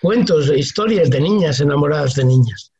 cuentos, 0.05 0.53
historias 0.55 1.09
de 1.09 1.19
niñas 1.19 1.61
enamoradas 1.61 2.15
de 2.15 2.27
niñas. 2.27 2.71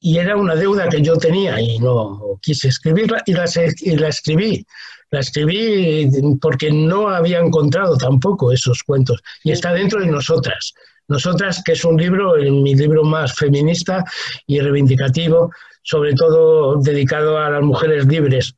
Y 0.00 0.18
era 0.18 0.36
una 0.36 0.56
deuda 0.56 0.88
que 0.88 1.00
yo 1.00 1.16
tenía 1.16 1.60
y 1.60 1.78
no 1.78 2.36
quise 2.42 2.66
escribirla 2.66 3.22
y 3.26 3.32
la, 3.32 3.44
y 3.80 3.96
la 3.96 4.08
escribí. 4.08 4.66
La 5.12 5.20
escribí 5.20 6.10
porque 6.40 6.72
no 6.72 7.10
había 7.10 7.38
encontrado 7.38 7.96
tampoco 7.96 8.50
esos 8.50 8.82
cuentos. 8.82 9.22
Y 9.44 9.52
está 9.52 9.72
dentro 9.72 10.00
de 10.00 10.08
nosotras. 10.08 10.74
Nosotras, 11.06 11.62
que 11.64 11.72
es 11.72 11.84
un 11.84 11.96
libro, 11.96 12.34
mi 12.36 12.74
libro 12.74 13.04
más 13.04 13.36
feminista 13.36 14.04
y 14.48 14.58
reivindicativo, 14.58 15.52
sobre 15.84 16.12
todo 16.14 16.80
dedicado 16.82 17.38
a 17.38 17.50
las 17.50 17.62
mujeres 17.62 18.04
libres 18.06 18.56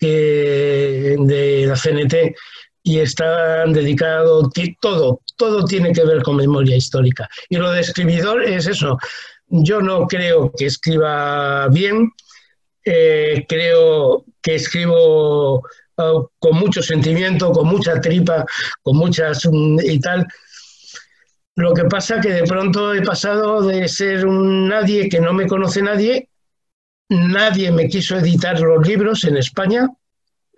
de 0.00 1.64
la 1.68 1.74
CNT 1.76 2.34
y 2.88 3.00
están 3.00 3.74
dedicados, 3.74 4.48
todo, 4.80 5.20
todo 5.36 5.64
tiene 5.66 5.92
que 5.92 6.06
ver 6.06 6.22
con 6.22 6.36
memoria 6.36 6.74
histórica. 6.74 7.28
Y 7.50 7.56
lo 7.58 7.70
de 7.70 7.82
escribidor 7.82 8.42
es 8.42 8.66
eso. 8.66 8.96
Yo 9.48 9.82
no 9.82 10.06
creo 10.06 10.50
que 10.56 10.64
escriba 10.64 11.68
bien, 11.68 12.10
eh, 12.86 13.44
creo 13.46 14.24
que 14.40 14.54
escribo 14.54 15.58
uh, 15.58 16.26
con 16.38 16.56
mucho 16.58 16.82
sentimiento, 16.82 17.52
con 17.52 17.68
mucha 17.68 18.00
tripa, 18.00 18.46
con 18.82 18.96
muchas 18.96 19.44
mm, 19.44 19.80
y 19.84 20.00
tal. 20.00 20.26
Lo 21.56 21.74
que 21.74 21.84
pasa 21.84 22.22
que 22.22 22.32
de 22.32 22.44
pronto 22.44 22.94
he 22.94 23.02
pasado 23.02 23.60
de 23.66 23.86
ser 23.86 24.24
un 24.24 24.66
nadie 24.66 25.10
que 25.10 25.20
no 25.20 25.34
me 25.34 25.46
conoce 25.46 25.82
nadie, 25.82 26.30
nadie 27.10 27.70
me 27.70 27.86
quiso 27.86 28.16
editar 28.16 28.58
los 28.58 28.86
libros 28.88 29.24
en 29.24 29.36
España, 29.36 29.88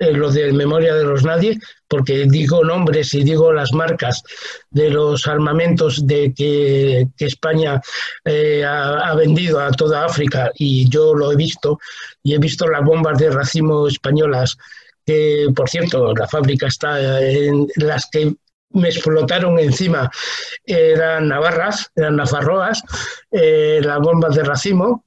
eh, 0.01 0.13
lo 0.13 0.31
de 0.31 0.51
memoria 0.55 0.95
de 0.95 1.05
los 1.05 1.25
nadie, 1.25 1.59
porque 1.87 2.25
digo 2.27 2.65
nombres 2.65 3.13
y 3.13 3.23
digo 3.23 3.53
las 3.53 3.71
marcas 3.75 4.23
de 4.71 4.89
los 4.89 5.27
armamentos 5.27 6.07
de 6.07 6.33
que, 6.33 7.07
España 7.19 7.83
eh, 8.25 8.65
ha, 8.65 9.15
vendido 9.15 9.61
a 9.61 9.71
toda 9.73 10.07
África 10.07 10.51
y 10.55 10.89
yo 10.89 11.15
lo 11.15 11.31
he 11.31 11.37
visto 11.37 11.79
y 12.23 12.33
he 12.33 12.39
visto 12.39 12.67
las 12.67 12.83
bombas 12.83 13.19
de 13.19 13.31
racimo 13.31 13.87
españolas 13.89 14.57
que 15.05 15.49
por 15.55 15.69
cierto 15.69 16.15
la 16.15 16.27
fábrica 16.27 16.69
está 16.69 17.21
en 17.21 17.69
las 17.77 18.09
que 18.11 18.35
me 18.71 18.89
explotaron 18.89 19.59
encima 19.59 20.11
eran 20.65 21.29
navarras, 21.29 21.91
eran 21.95 22.17
nafarroas, 22.17 22.83
eh, 23.33 23.81
las 23.83 23.99
bombas 23.99 24.35
de 24.35 24.45
racimo, 24.45 25.05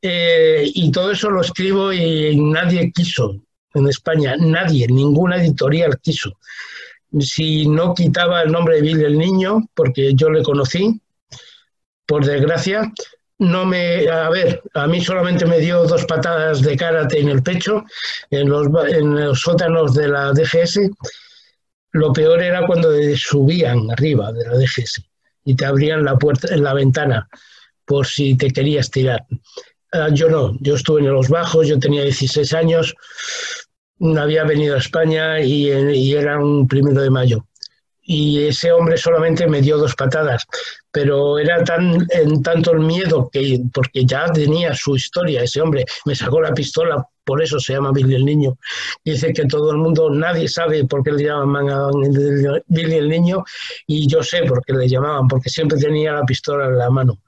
y 0.00 0.92
todo 0.92 1.10
eso 1.10 1.30
lo 1.30 1.40
escribo 1.40 1.92
y 1.92 2.36
nadie 2.36 2.92
quiso 2.92 3.40
en 3.74 3.88
España. 3.88 4.36
Nadie, 4.38 4.86
ninguna 4.86 5.36
editorial 5.36 5.98
quiso. 6.00 6.38
Si 7.20 7.66
no 7.66 7.94
quitaba 7.94 8.42
el 8.42 8.52
nombre 8.52 8.76
de 8.76 8.82
Bill 8.82 9.02
el 9.04 9.18
Niño, 9.18 9.68
porque 9.74 10.14
yo 10.14 10.30
le 10.30 10.42
conocí, 10.42 11.00
por 12.04 12.24
desgracia, 12.24 12.92
no 13.38 13.64
me. 13.66 14.08
A 14.08 14.30
ver, 14.30 14.62
a 14.74 14.86
mí 14.86 15.00
solamente 15.00 15.46
me 15.46 15.58
dio 15.58 15.84
dos 15.84 16.04
patadas 16.06 16.62
de 16.62 16.76
karate 16.76 17.20
en 17.20 17.28
el 17.28 17.42
pecho, 17.42 17.84
en 18.30 18.48
los, 18.48 18.66
en 18.88 19.14
los 19.14 19.40
sótanos 19.40 19.94
de 19.94 20.08
la 20.08 20.32
DGS. 20.32 20.80
Lo 21.92 22.12
peor 22.12 22.42
era 22.42 22.66
cuando 22.66 22.90
subían 23.16 23.90
arriba 23.90 24.32
de 24.32 24.44
la 24.44 24.56
DGS 24.56 25.02
y 25.44 25.54
te 25.54 25.64
abrían 25.64 26.04
la 26.04 26.16
puerta, 26.16 26.54
la 26.56 26.74
ventana 26.74 27.28
por 27.86 28.06
si 28.06 28.36
te 28.36 28.50
querías 28.50 28.90
tirar. 28.90 29.24
Ah, 29.96 30.10
yo 30.12 30.28
no, 30.28 30.54
yo 30.60 30.74
estuve 30.74 31.00
en 31.00 31.10
los 31.10 31.28
bajos, 31.28 31.66
yo 31.66 31.78
tenía 31.78 32.02
16 32.02 32.52
años, 32.52 32.94
había 34.18 34.44
venido 34.44 34.74
a 34.74 34.78
España 34.78 35.40
y, 35.40 35.70
era 36.12 36.38
un 36.38 36.68
primero 36.68 37.00
de 37.00 37.10
mayo. 37.10 37.46
y 38.08 38.44
ese 38.46 38.70
hombre 38.72 38.96
solamente 38.96 39.48
me 39.48 39.60
dio 39.62 39.78
dos 39.78 39.94
patadas, 39.96 40.44
pero 40.92 41.38
era 41.38 41.64
tan 41.64 42.06
en 42.10 42.42
tanto 42.42 42.72
el 42.72 42.80
miedo 42.80 43.28
que 43.32 43.60
porque 43.72 44.04
ya 44.04 44.30
tenía 44.32 44.74
su 44.74 44.96
historia 44.96 45.42
ese 45.42 45.60
hombre, 45.60 45.84
me 46.04 46.14
sacó 46.14 46.40
la 46.40 46.54
pistola, 46.54 47.04
por 47.24 47.42
eso 47.42 47.58
se 47.58 47.72
llama 47.72 47.90
Billy 47.92 48.14
el 48.14 48.24
Niño. 48.24 48.58
Dice 49.04 49.32
que 49.32 49.46
todo 49.46 49.72
el 49.72 49.78
mundo, 49.78 50.10
nadie 50.10 50.46
sabe 50.46 50.84
por 50.84 51.02
qué 51.02 51.12
le 51.12 51.24
llamaban 51.24 51.70
a 51.70 51.88
Billy 52.68 52.96
el 52.96 53.08
Niño 53.08 53.44
y 53.86 54.06
yo 54.06 54.22
sé 54.22 54.42
por 54.44 54.64
qué 54.64 54.74
le 54.74 54.88
llamaban, 54.88 55.26
porque 55.26 55.50
siempre 55.50 55.78
tenía 55.78 56.12
la 56.12 56.24
pistola 56.24 56.66
en 56.66 56.78
la 56.78 56.90
mano. 56.90 57.18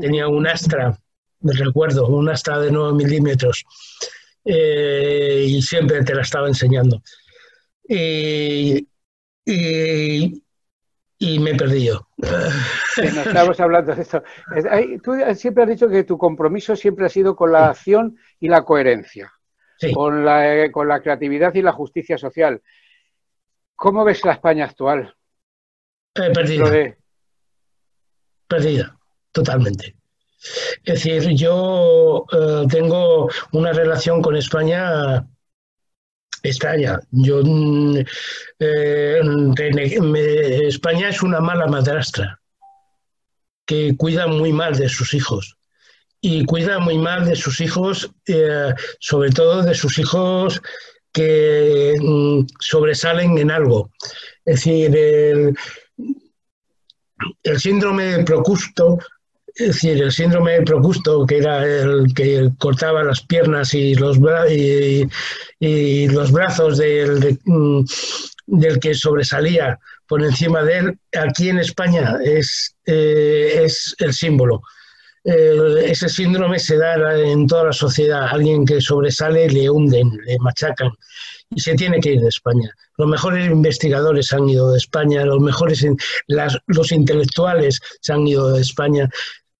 Tenía 0.00 0.28
un 0.28 0.46
Astra, 0.46 0.98
recuerdo, 1.42 2.06
un 2.06 2.28
Astra 2.28 2.58
de 2.58 2.70
9 2.70 2.94
milímetros 2.94 3.64
eh, 4.44 5.44
y 5.46 5.62
siempre 5.62 6.02
te 6.04 6.14
la 6.14 6.22
estaba 6.22 6.48
enseñando. 6.48 7.02
Y, 7.86 8.86
y, 9.44 10.42
me 11.38 11.50
he 11.50 11.54
perdido. 11.56 12.08
estamos 12.96 13.58
hablando 13.60 13.94
de 13.94 14.02
esto. 14.02 14.22
Tú 15.02 15.12
siempre 15.34 15.64
has 15.64 15.70
dicho 15.70 15.88
que 15.88 16.04
tu 16.04 16.16
compromiso 16.16 16.76
siempre 16.76 17.06
ha 17.06 17.08
sido 17.08 17.34
con 17.34 17.52
la 17.52 17.70
acción 17.70 18.16
y 18.38 18.48
la 18.48 18.64
coherencia, 18.64 19.32
con, 19.92 20.24
la, 20.24 20.70
con 20.70 20.88
la 20.88 21.00
creatividad 21.00 21.54
y 21.54 21.62
la 21.62 21.72
justicia 21.72 22.16
social. 22.16 22.62
¿Cómo 23.74 24.04
ves 24.04 24.24
la 24.24 24.32
España 24.32 24.66
actual? 24.66 25.14
He 26.14 26.30
perdido. 26.30 26.66
Perdida, 28.46 28.98
totalmente. 29.32 29.99
Es 30.84 31.04
decir, 31.04 31.28
yo 31.34 32.24
eh, 32.32 32.66
tengo 32.70 33.28
una 33.52 33.72
relación 33.72 34.22
con 34.22 34.36
España 34.36 35.26
extraña. 36.42 37.00
Yo, 37.10 37.42
mm, 37.44 37.98
eh, 38.58 39.20
España 40.66 41.10
es 41.10 41.22
una 41.22 41.40
mala 41.40 41.66
madrastra 41.66 42.40
que 43.66 43.94
cuida 43.96 44.26
muy 44.26 44.52
mal 44.52 44.76
de 44.76 44.88
sus 44.88 45.14
hijos 45.14 45.56
y 46.20 46.44
cuida 46.44 46.78
muy 46.78 46.98
mal 46.98 47.26
de 47.26 47.36
sus 47.36 47.60
hijos, 47.60 48.10
eh, 48.26 48.74
sobre 48.98 49.30
todo 49.30 49.62
de 49.62 49.74
sus 49.74 49.98
hijos 49.98 50.60
que 51.12 51.94
mm, 52.00 52.46
sobresalen 52.58 53.38
en 53.38 53.50
algo. 53.50 53.90
Es 54.44 54.56
decir, 54.56 54.96
el, 54.96 55.56
el 57.42 57.60
síndrome 57.60 58.04
de 58.04 58.24
Procusto 58.24 58.98
es 59.54 59.66
decir, 59.66 60.02
el 60.02 60.12
síndrome 60.12 60.52
de 60.52 60.62
Procusto, 60.62 61.26
que 61.26 61.38
era 61.38 61.64
el 61.64 62.12
que 62.14 62.50
cortaba 62.58 63.02
las 63.02 63.20
piernas 63.22 63.74
y 63.74 63.94
los, 63.94 64.18
y, 64.50 66.08
los 66.08 66.32
brazos 66.32 66.78
del, 66.78 67.38
mm, 67.44 67.84
del, 68.46 68.78
que 68.80 68.94
sobresalía 68.94 69.78
por 70.06 70.24
encima 70.24 70.62
de 70.64 70.78
él, 70.78 70.98
aquí 71.16 71.48
en 71.48 71.58
España 71.60 72.16
es, 72.24 72.74
eh, 72.86 73.62
es 73.64 73.94
el 73.98 74.12
símbolo. 74.12 74.62
Eh, 75.22 75.84
ese 75.84 76.08
síndrome 76.08 76.58
se 76.58 76.76
da 76.76 77.16
en 77.16 77.46
toda 77.46 77.64
la 77.64 77.72
sociedad. 77.72 78.26
Alguien 78.28 78.64
que 78.64 78.80
sobresale 78.80 79.48
le 79.48 79.68
hunden, 79.68 80.10
le 80.24 80.38
machacan 80.40 80.90
y 81.50 81.60
se 81.60 81.74
tiene 81.74 82.00
que 82.00 82.12
ir 82.12 82.20
de 82.20 82.28
España. 82.28 82.70
Los 82.96 83.08
mejores 83.08 83.50
investigadores 83.50 84.32
han 84.32 84.48
ido 84.48 84.72
de 84.72 84.78
España, 84.78 85.24
los 85.24 85.40
mejores 85.40 85.86
los 86.66 86.92
intelectuales 86.92 87.80
se 88.00 88.12
han 88.12 88.26
ido 88.26 88.52
de 88.52 88.60
España 88.60 89.08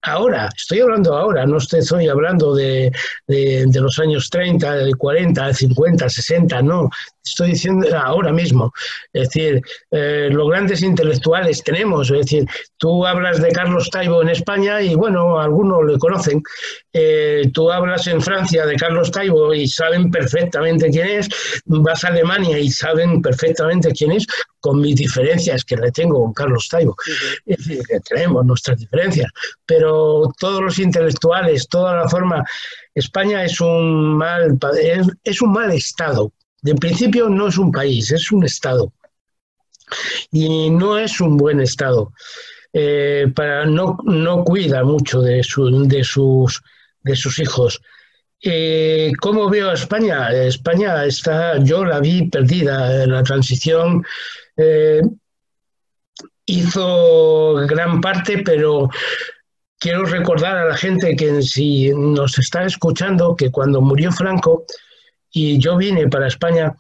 ahora, 0.03 0.49
estoy 0.57 0.81
hablando 0.81 1.17
ahora, 1.17 1.47
no 1.47 1.59
estoy 1.59 2.09
hablando 2.09 2.55
de, 2.55 2.91
los 3.27 3.99
años 3.99 4.29
30, 4.31 4.77
de 4.77 4.95
40, 4.95 5.47
de 5.47 5.55
50, 5.55 6.09
60, 6.09 6.63
no, 6.63 6.89
estoy 7.23 7.51
diciendo 7.51 7.87
ahora 7.97 8.33
mismo. 8.33 8.73
Es 9.13 9.29
decir, 9.29 9.63
eh, 9.91 10.29
los 10.31 10.49
grandes 10.49 10.83
intelectuales 10.83 11.63
tenemos, 11.63 12.11
es 12.11 12.19
decir, 12.19 12.47
tú 12.77 13.07
hablas 13.07 13.41
de 13.41 13.53
Carlos 13.53 13.91
Taibo 13.91 14.23
en 14.23 14.31
España 14.31 14.81
y 14.81 14.95
bueno, 14.95 15.39
algunos 15.39 15.85
le 15.85 15.99
conocen, 15.99 16.43
eh, 16.93 17.51
tú 17.53 17.71
hablas 17.71 18.07
en 18.07 18.21
Francia 18.21 18.67
de 18.67 18.77
Carlos 18.77 19.11
Taibo 19.11 19.55
y 19.55 19.69
saben 19.69 20.11
perfectamente 20.11 20.91
quién 20.91 21.09
es, 21.09 21.29
vas 21.65 22.05
a 22.05 22.09
Alemania 22.09 22.59
y 22.59 22.71
saben 22.71 23.23
perfectamente 23.23 23.93
quién 23.93 24.13
es, 24.13 24.27
con 24.61 24.81
mis 24.81 24.97
diferencias 24.97 25.65
que 25.65 25.77
le 25.77 25.91
tengo 25.91 26.23
con 26.23 26.33
Carlos 26.33 26.69
Taibo. 26.69 26.95
Es 27.47 27.59
decir, 27.59 27.83
que 27.87 28.01
tenemos 28.01 28.45
nuestras 28.45 28.79
diferencias, 28.79 29.31
pero 29.65 29.89
todos 30.38 30.62
los 30.62 30.79
intelectuales, 30.79 31.68
toda 31.68 31.96
la 31.96 32.09
forma, 32.09 32.44
España 32.94 33.44
es 33.44 33.61
un 33.61 34.16
mal, 34.16 34.59
es, 35.24 35.42
un 35.42 35.53
mal 35.53 35.70
Estado. 35.72 36.33
De 36.62 36.74
principio 36.74 37.29
no 37.29 37.48
es 37.48 37.59
un 37.59 37.72
país, 37.72 38.11
es 38.12 38.31
un 38.33 38.44
Estado. 38.44 38.92
Y 40.31 40.70
no 40.70 40.98
es 40.98 41.20
un 41.20 41.37
buen 41.37 41.61
Estado. 41.61 42.12
Eh, 42.72 43.26
para, 43.35 43.64
no, 43.66 43.98
no 44.05 44.44
cuida 44.44 44.85
mucho 44.85 45.20
de, 45.20 45.42
de, 45.87 46.05
sus, 46.05 46.62
de 47.03 47.16
sus 47.16 47.38
hijos. 47.38 47.81
Eh, 48.42 49.12
¿Cómo 49.20 49.50
veo 49.50 49.70
a 49.70 49.74
España? 49.74 50.31
España 50.33 51.05
está, 51.05 51.59
yo 51.59 51.85
la 51.85 52.00
vi 52.00 52.29
perdida 52.29 53.05
en 53.05 53.12
la 53.12 53.22
transición. 53.22 54.05
Eh, 54.57 55.03
hizo 56.46 57.55
gran 57.66 58.00
parte, 58.00 58.38
pero 58.38 58.88
quiero 59.81 60.05
recordar 60.05 60.59
a 60.59 60.66
la 60.66 60.77
gente 60.77 61.16
que 61.16 61.43
si 61.43 61.90
nos 61.90 62.38
está 62.38 62.64
escuchando 62.64 63.35
que 63.35 63.51
cuando 63.51 63.81
murió 63.81 64.12
Franco 64.12 64.66
y 65.33 65.59
yo 65.59 65.77
vine 65.77 66.07
para 66.09 66.29
España, 66.29 66.77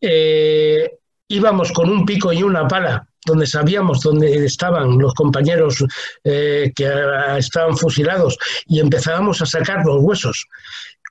eh, 0.00 0.98
íbamos 1.28 1.72
con 1.72 1.90
un 1.90 2.04
pico 2.04 2.32
y 2.32 2.42
una 2.42 2.68
pala 2.68 3.08
donde 3.24 3.46
sabíamos 3.46 4.02
dónde 4.02 4.44
estaban 4.44 4.98
los 4.98 5.14
compañeros 5.14 5.84
eh, 6.22 6.72
que 6.76 6.88
estaban 7.38 7.76
fusilados 7.76 8.38
y 8.66 8.78
empezábamos 8.78 9.42
a 9.42 9.46
sacar 9.46 9.84
los 9.84 10.00
huesos. 10.00 10.46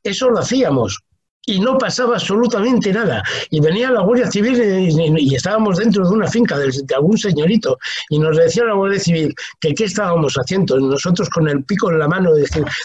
Eso 0.01 0.29
lo 0.29 0.39
hacíamos 0.39 0.99
y 1.45 1.60
no 1.60 1.77
pasaba 1.77 2.15
absolutamente 2.15 2.91
nada. 2.91 3.23
Y 3.49 3.60
venía 3.60 3.91
la 3.91 4.01
Guardia 4.01 4.29
Civil 4.31 4.60
y, 4.60 5.36
estábamos 5.36 5.77
dentro 5.77 6.08
de 6.08 6.13
una 6.13 6.27
finca 6.27 6.58
de, 6.58 6.71
algún 6.95 7.17
señorito 7.17 7.77
y 8.10 8.19
nos 8.19 8.38
decía 8.38 8.65
la 8.65 8.73
Guardia 8.73 8.99
Civil 8.99 9.36
que 9.60 9.73
qué 9.73 9.86
estábamos 9.86 10.36
haciendo. 10.36 10.79
Nosotros 10.79 11.29
con 11.29 11.47
el 11.47 11.63
pico 11.63 11.91
en 11.91 11.99
la 11.99 12.08
mano 12.08 12.31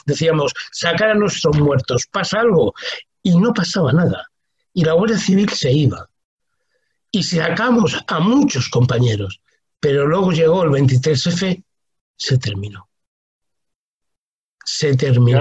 decíamos, 0.07 0.53
sacar 0.73 1.11
a 1.11 1.15
nuestros 1.15 1.59
muertos, 1.59 2.07
pasa 2.11 2.41
algo. 2.41 2.75
Y 3.23 3.39
no 3.39 3.53
pasaba 3.53 3.93
nada. 3.93 4.27
Y 4.73 4.85
la 4.85 4.93
Guardia 4.93 5.19
Civil 5.19 5.49
se 5.51 5.73
iba 5.73 6.09
y 7.13 7.23
sacamos 7.23 7.97
a 8.07 8.21
muchos 8.21 8.69
compañeros, 8.69 9.41
pero 9.81 10.07
luego 10.07 10.33
llegó 10.33 10.63
el 10.63 10.71
23F, 10.71 11.63
se 12.17 12.39
terminó. 12.39 12.89
Se 14.65 14.95
terminó. 14.97 15.41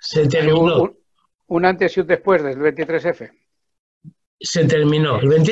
Se 0.00 0.26
terminó. 0.26 0.94
Un, 1.48 1.64
antes 1.64 1.96
y 1.96 2.00
un 2.00 2.06
después 2.06 2.42
del 2.42 2.58
23F. 2.58 3.30
Se 4.38 4.64
terminó. 4.66 5.18
El 5.20 5.44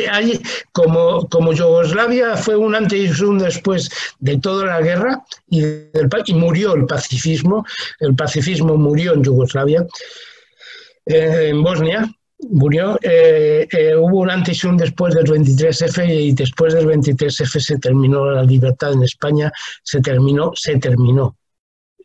como, 0.72 1.26
como 1.28 1.52
Yugoslavia 1.52 2.36
fue 2.36 2.56
un 2.56 2.74
antes 2.74 3.18
y 3.18 3.24
un 3.24 3.38
después 3.38 3.88
de 4.18 4.38
toda 4.38 4.66
la 4.66 4.82
guerra 4.82 5.24
y, 5.48 5.62
y 5.62 6.34
murió 6.34 6.74
el 6.74 6.84
pacifismo, 6.84 7.64
el 8.00 8.14
pacifismo 8.14 8.76
murió 8.76 9.14
en 9.14 9.24
Yugoslavia, 9.24 9.86
eh, 11.06 11.48
en 11.50 11.62
Bosnia, 11.62 12.14
murió. 12.50 12.98
Eh, 13.02 13.66
eh, 13.70 13.96
hubo 13.96 14.20
un 14.20 14.30
antes 14.30 14.62
y 14.62 14.66
un 14.66 14.76
después 14.76 15.14
del 15.14 15.26
23F 15.26 16.08
y 16.08 16.32
después 16.32 16.74
del 16.74 16.86
23F 16.86 17.60
se 17.60 17.78
terminó 17.78 18.30
la 18.30 18.42
libertad 18.42 18.92
en 18.92 19.02
España, 19.02 19.52
se 19.82 20.00
terminó, 20.00 20.52
se 20.54 20.78
terminó, 20.78 21.36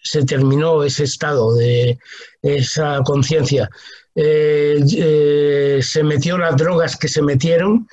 se 0.01 0.23
terminó 0.25 0.83
ese 0.83 1.03
estado 1.03 1.55
de 1.55 1.97
esa 2.41 3.01
conciencia. 3.03 3.69
Eh, 4.15 5.79
se 5.81 6.03
metió 6.03 6.37
las 6.37 6.57
drogas 6.57 6.97
que 6.97 7.07
se 7.07 7.21
metieron, 7.21 7.87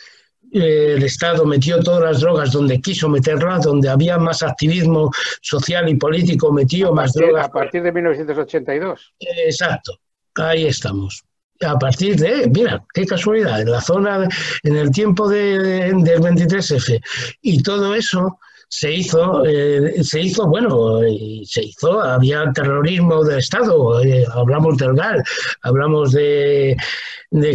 el 0.53 1.03
Estado 1.03 1.45
metió 1.45 1.81
todas 1.81 2.03
las 2.03 2.21
drogas 2.21 2.53
donde 2.53 2.81
quiso 2.81 3.09
meterlas, 3.09 3.64
donde 3.64 3.88
había 3.88 4.16
más 4.16 4.42
activismo 4.42 5.11
social 5.42 5.88
y 5.88 5.97
político, 5.97 6.53
metió 6.53 6.92
más 6.92 7.12
drogas. 7.12 7.47
A 7.47 7.51
partir 7.51 7.83
de 7.83 7.92
1982. 7.92 9.14
Exacto, 9.21 9.99
ahí 10.37 10.66
estamos 10.66 11.25
a 11.61 11.79
partir 11.79 12.16
de, 12.16 12.49
mira, 12.49 12.85
qué 12.92 13.07
casualidad, 13.07 13.61
en 13.61 13.71
la 13.71 13.81
zona, 13.81 14.29
en 14.62 14.77
el 14.77 14.90
tiempo 14.90 15.29
del 15.29 15.95
23F. 15.95 17.01
Y 17.42 17.62
todo 17.62 17.95
eso 17.95 18.38
se 18.68 18.92
hizo, 18.92 19.44
eh, 19.46 20.02
se 20.02 20.20
hizo, 20.20 20.46
bueno, 20.46 21.00
se 21.44 21.64
hizo, 21.64 22.00
había 22.00 22.52
terrorismo 22.52 23.24
de 23.24 23.38
Estado, 23.38 24.02
eh, 24.02 24.24
hablamos 24.33 24.76
del 24.76 24.94
GAL, 24.94 25.22
hablamos 25.62 26.12
de, 26.12 26.76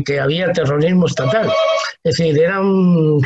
que 0.06 0.20
había 0.20 0.52
terrorismo 0.52 1.08
estatal. 1.08 1.52
Es 2.04 2.18
decir, 2.18 2.40
era 2.40 2.60
un, 2.62 3.22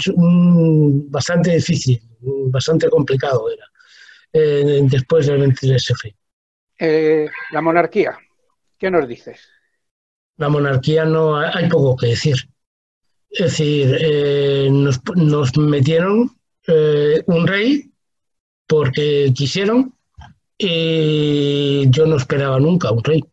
bastante 1.10 1.52
difícil, 1.52 2.02
bastante 2.50 2.89
complicado 2.89 3.50
era, 3.50 3.65
eh, 4.34 4.82
después 4.84 5.28
del 5.28 5.41
23F. 5.41 7.32
la 7.52 7.62
monarquía, 7.62 8.17
¿qué 8.78 8.91
nos 8.91 9.08
dices? 9.08 9.39
la 10.38 10.50
monarquía 10.50 11.06
no 11.06 11.38
hay 11.38 11.69
poco 11.69 11.95
que 11.95 12.08
decir. 12.08 12.36
Es 13.30 13.45
decir, 13.45 13.98
eh, 14.00 14.69
nos, 14.71 15.58
metieron 15.58 16.32
eh, 16.67 17.23
un 17.28 17.47
rey 17.47 17.91
porque 18.67 19.32
quisieron 19.36 19.93
y 20.58 21.89
yo 21.89 22.06
no 22.06 22.17
esperaba 22.17 22.60
nunca 22.60 22.91
un 22.91 23.04
rey. 23.04 23.23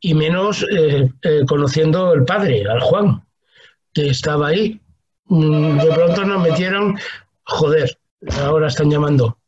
Y 0.00 0.14
menos 0.14 0.64
eh, 0.70 1.10
conociendo 1.46 2.12
el 2.12 2.24
padre, 2.24 2.64
al 2.68 2.80
Juan, 2.80 3.24
que 3.92 4.08
estaba 4.08 4.48
ahí. 4.48 4.80
Mm, 5.24 5.78
de 5.78 5.92
pronto 5.92 6.24
nos 6.24 6.42
metieron, 6.42 6.98
joder, 7.44 7.98
ahora 8.42 8.68
están 8.68 8.90
llamando. 8.90 9.38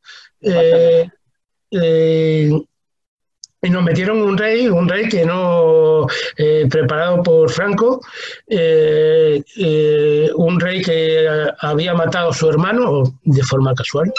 Y 3.60 3.70
nos 3.70 3.82
metieron 3.82 4.22
un 4.22 4.38
rey, 4.38 4.68
un 4.68 4.88
rey 4.88 5.08
que 5.08 5.24
no, 5.24 6.06
eh, 6.36 6.68
preparado 6.70 7.22
por 7.24 7.50
Franco, 7.50 8.00
eh, 8.46 9.42
eh, 9.56 10.30
un 10.36 10.60
rey 10.60 10.80
que 10.80 11.26
había 11.60 11.92
matado 11.94 12.30
a 12.30 12.34
su 12.34 12.48
hermano 12.48 13.02
de 13.24 13.42
forma 13.42 13.74
casual. 13.74 14.12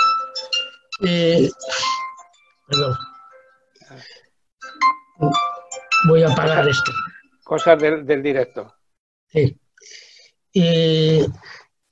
perdón. 0.99 2.97
Voy 6.07 6.23
a 6.23 6.31
apagar 6.31 6.67
esto. 6.67 6.91
Cosas 7.43 7.79
del, 7.81 8.05
del 8.05 8.21
directo. 8.21 8.73
Sí. 9.27 9.57
Y 10.51 11.25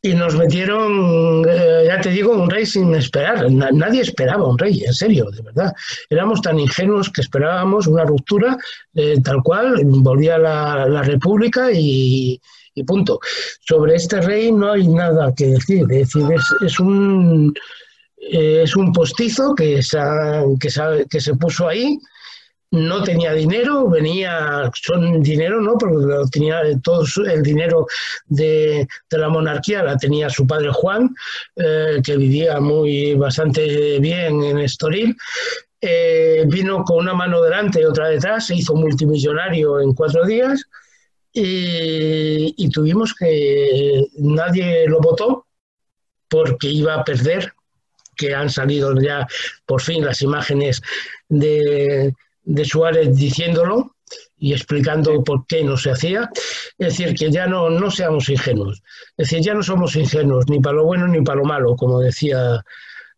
y 0.07 0.13
nos 0.13 0.35
metieron, 0.35 1.43
eh, 1.47 1.83
ya 1.87 1.99
te 1.99 2.09
digo, 2.09 2.31
un 2.31 2.49
rey 2.49 2.65
sin 2.65 2.95
esperar. 2.95 3.51
nadie 3.51 4.01
esperaba 4.01 4.47
un 4.47 4.57
rey, 4.57 4.83
en 4.85 4.93
serio, 4.93 5.29
de 5.31 5.41
verdad. 5.41 5.73
Éramos 6.09 6.41
tan 6.41 6.59
ingenuos 6.59 7.09
que 7.09 7.21
esperábamos 7.21 7.87
una 7.87 8.05
ruptura 8.05 8.57
eh, 8.95 9.15
tal 9.23 9.43
cual, 9.43 9.81
volvía 9.83 10.37
la, 10.37 10.87
la 10.87 11.01
República 11.01 11.69
y, 11.73 12.39
punto. 12.85 13.19
Sobre 13.59 13.95
este 13.95 14.21
rey 14.21 14.51
no 14.51 14.71
hay 14.71 14.87
nada 14.87 15.33
que 15.35 15.47
decir. 15.47 15.85
Es 15.89 16.13
decir, 16.13 16.27
es, 16.65 16.79
un, 16.79 17.53
eh, 18.17 18.61
es 18.63 18.75
un 18.75 18.93
postizo 18.93 19.55
que 19.55 19.81
que, 20.59 21.05
que 21.09 21.19
se 21.19 21.33
puso 21.35 21.67
ahí 21.67 21.99
no 22.71 23.03
tenía 23.03 23.33
dinero, 23.33 23.89
venía, 23.89 24.69
son 24.73 25.21
dinero, 25.21 25.61
¿no? 25.61 25.77
Porque 25.77 25.95
tenía 26.31 26.61
todo 26.83 27.05
el 27.25 27.41
dinero 27.41 27.87
de, 28.25 28.87
la 29.11 29.29
monarquía, 29.29 29.83
la 29.83 29.97
tenía 29.97 30.29
su 30.29 30.45
padre 30.45 30.71
Juan, 30.73 31.15
eh, 31.55 32.01
que 32.03 32.17
vivía 32.17 32.59
muy 32.59 33.13
bastante 33.15 33.99
bien 33.99 34.43
en 34.43 34.59
Estoril. 34.59 35.15
Eh, 35.79 36.43
vino 36.47 36.83
con 36.83 36.97
una 36.97 37.13
mano 37.13 37.41
delante 37.41 37.81
y 37.81 37.85
otra 37.85 38.09
detrás, 38.09 38.47
se 38.47 38.55
hizo 38.55 38.73
multimillonario 38.75 39.79
en 39.79 39.93
cuatro 39.93 40.25
días 40.25 40.63
y 41.39 42.69
tuvimos 42.71 43.13
que 43.13 44.07
nadie 44.17 44.87
lo 44.87 44.99
votó 44.99 45.45
porque 46.27 46.67
iba 46.67 46.95
a 46.95 47.03
perder, 47.03 47.53
que 48.15 48.33
han 48.33 48.49
salido 48.49 48.99
ya 48.99 49.27
por 49.65 49.81
fin 49.81 50.03
las 50.03 50.21
imágenes 50.23 50.81
de, 51.29 52.13
de 52.47 52.65
Suárez 52.65 53.15
diciéndolo 53.15 53.95
y 54.37 54.53
explicando 54.53 55.23
por 55.23 55.45
qué 55.47 55.63
no 55.63 55.75
se 55.77 55.91
hacía. 55.91 56.29
Es 56.77 56.97
decir, 56.97 57.13
que 57.13 57.29
ya 57.29 57.45
no, 57.45 57.69
no 57.69 57.91
seamos 57.91 58.29
ingenuos. 58.29 58.81
Es 59.17 59.29
decir, 59.29 59.45
ya 59.45 59.53
no 59.53 59.61
somos 59.61 59.95
ingenuos 59.95 60.47
ni 60.47 60.59
para 60.59 60.77
lo 60.77 60.85
bueno 60.85 61.07
ni 61.07 61.21
para 61.21 61.39
lo 61.39 61.45
malo, 61.45 61.75
como 61.75 61.99
decía 61.99 62.63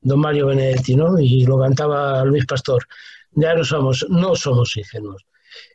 don 0.02 0.20
Mario 0.20 0.48
Benedetti, 0.48 0.96
¿no? 0.96 1.20
Y 1.20 1.46
lo 1.46 1.60
cantaba 1.60 2.24
Luis 2.26 2.46
Pastor. 2.46 2.86
Ya 3.32 3.54
no 3.54 3.63
somos, 3.63 4.06
no 4.10 4.36
somos 4.36 4.76
ingenuos. 4.76 5.24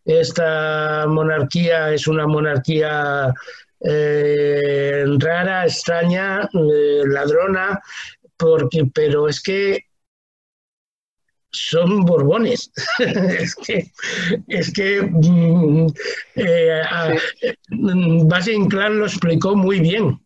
Esta 0.05 1.05
monarquía 1.07 1.93
es 1.93 2.09
una 2.09 2.27
monarquía 2.27 3.33
eh, 3.81 5.05
rara, 5.19 5.65
extraña, 5.65 6.49
eh, 6.53 7.03
ladrona, 7.07 7.81
porque, 8.37 8.91
pero 8.93 9.29
es 9.29 9.41
que 9.41 9.85
son 11.55 12.05
borbones. 12.05 12.71
es 12.99 13.55
que, 13.55 13.91
es 14.49 14.73
que 14.73 15.03
mm, 15.03 15.87
eh, 16.37 16.83
Inclán 18.53 18.99
lo 18.99 19.07
explicó 19.07 19.57
muy 19.57 19.81
bien. 19.81 20.21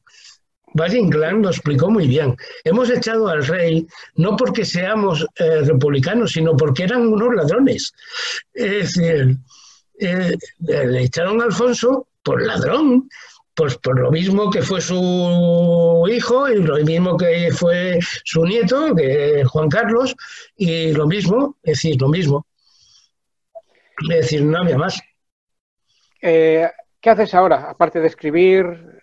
Valle 0.75 0.99
Inclán 0.99 1.43
lo 1.43 1.51
explicó 1.51 1.91
muy 1.91 2.07
bien. 2.07 2.37
Hemos 2.65 2.91
echado 2.91 3.29
al 3.29 3.47
rey 3.47 3.87
no 4.17 4.37
porque 4.37 4.65
seamos 4.65 5.27
eh, 5.37 5.63
republicanos, 5.63 6.33
sino 6.33 6.57
porque 6.57 6.85
eran 6.85 7.09
unos 7.09 7.35
ladrones. 7.35 7.93
Es 8.53 8.95
decir, 8.95 9.37
eh, 9.99 10.37
le 10.59 11.03
echaron 11.03 11.41
a 11.41 11.45
Alfonso 11.45 12.09
por 12.23 12.43
ladrón, 12.43 13.09
pues 13.59 13.77
por 13.77 13.99
lo 13.99 14.13
mismo 14.13 14.51
que 14.51 14.63
fue 14.63 14.81
su 14.81 16.07
hijo 16.09 16.49
y 16.49 16.63
lo 16.63 16.77
mismo 16.77 17.17
que 17.17 17.51
fue 17.51 17.99
su 18.25 18.45
nieto, 18.45 18.95
que 18.95 19.43
Juan 19.45 19.69
Carlos, 19.69 20.15
y 20.57 20.93
lo 20.93 21.09
mismo, 21.09 21.57
es 21.65 21.73
decir, 21.73 22.01
lo 22.01 22.09
mismo. 22.09 22.47
Es 24.11 24.17
decir, 24.17 24.45
no 24.45 24.59
había 24.59 24.79
más. 24.79 25.03
Eh, 26.23 26.71
¿Qué 27.01 27.11
haces 27.11 27.35
ahora, 27.35 27.69
aparte 27.69 27.99
de 27.99 28.07
escribir? 28.07 29.03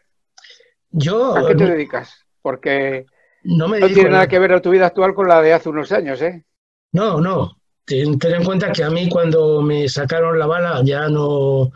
Yo, 0.90 1.36
¿A 1.36 1.46
qué 1.46 1.56
te 1.56 1.66
dedicas? 1.66 2.26
Porque 2.42 3.08
no, 3.44 3.68
me 3.68 3.82
tiene 3.82 4.10
nada 4.10 4.28
que 4.30 4.40
ver 4.40 4.62
tu 4.62 4.70
vida 4.70 4.86
actual 4.86 5.14
con 5.14 5.28
la 5.28 5.42
de 5.42 5.52
hace 5.52 5.68
unos 5.68 5.92
años, 5.92 6.22
¿eh? 6.22 6.46
No, 6.94 7.20
no. 7.20 7.58
Ten, 7.84 8.18
en 8.22 8.44
cuenta 8.46 8.72
que 8.72 8.86
a 8.86 8.90
mí 8.90 9.10
cuando 9.10 9.62
me 9.62 9.90
sacaron 9.90 10.40
la 10.40 10.46
bala 10.46 10.82
ya 10.82 11.10
no... 11.10 11.74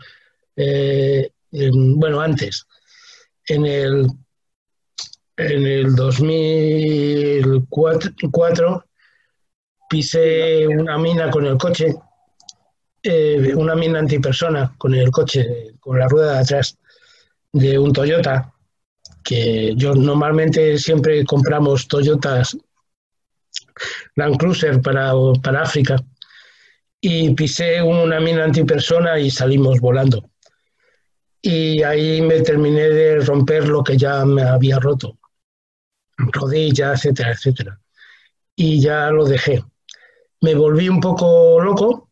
Eh, 0.56 1.30
bueno, 1.52 2.20
antes, 2.20 2.66
en 3.46 3.66
el, 3.66 4.06
en 5.36 5.66
el 5.66 5.96
2004 5.96 8.84
pisé 9.88 10.68
una 10.68 10.98
mina 10.98 11.30
con 11.30 11.46
el 11.46 11.56
coche, 11.58 11.96
eh, 13.02 13.52
una 13.56 13.74
mina 13.74 13.98
antipersona 13.98 14.72
con 14.78 14.94
el 14.94 15.10
coche, 15.10 15.74
con 15.80 15.98
la 15.98 16.06
rueda 16.06 16.34
de 16.34 16.38
atrás 16.38 16.78
de 17.52 17.76
un 17.78 17.92
Toyota, 17.92 18.54
que 19.24 19.74
yo 19.76 19.94
normalmente 19.94 20.78
siempre 20.78 21.24
compramos 21.24 21.88
Toyotas 21.88 22.56
Land 24.14 24.36
Cruiser 24.36 24.80
para, 24.80 25.12
para 25.42 25.62
África, 25.62 25.96
y 27.00 27.34
pisé 27.34 27.82
una 27.82 28.20
mina 28.20 28.44
antipersona 28.44 29.18
y 29.18 29.28
salimos 29.30 29.80
volando 29.80 30.29
y 31.42 31.82
ahí 31.82 32.20
me 32.20 32.40
terminé 32.40 32.88
de 32.88 33.20
romper 33.20 33.68
lo 33.68 33.82
que 33.82 33.96
ya 33.96 34.24
me 34.24 34.42
había 34.42 34.78
roto, 34.78 35.18
rodillas, 36.16 37.04
etcétera, 37.04 37.32
etcétera. 37.32 37.80
Y 38.54 38.80
ya 38.80 39.10
lo 39.10 39.24
dejé. 39.24 39.64
Me 40.42 40.54
volví 40.54 40.88
un 40.88 41.00
poco 41.00 41.60
loco 41.60 42.08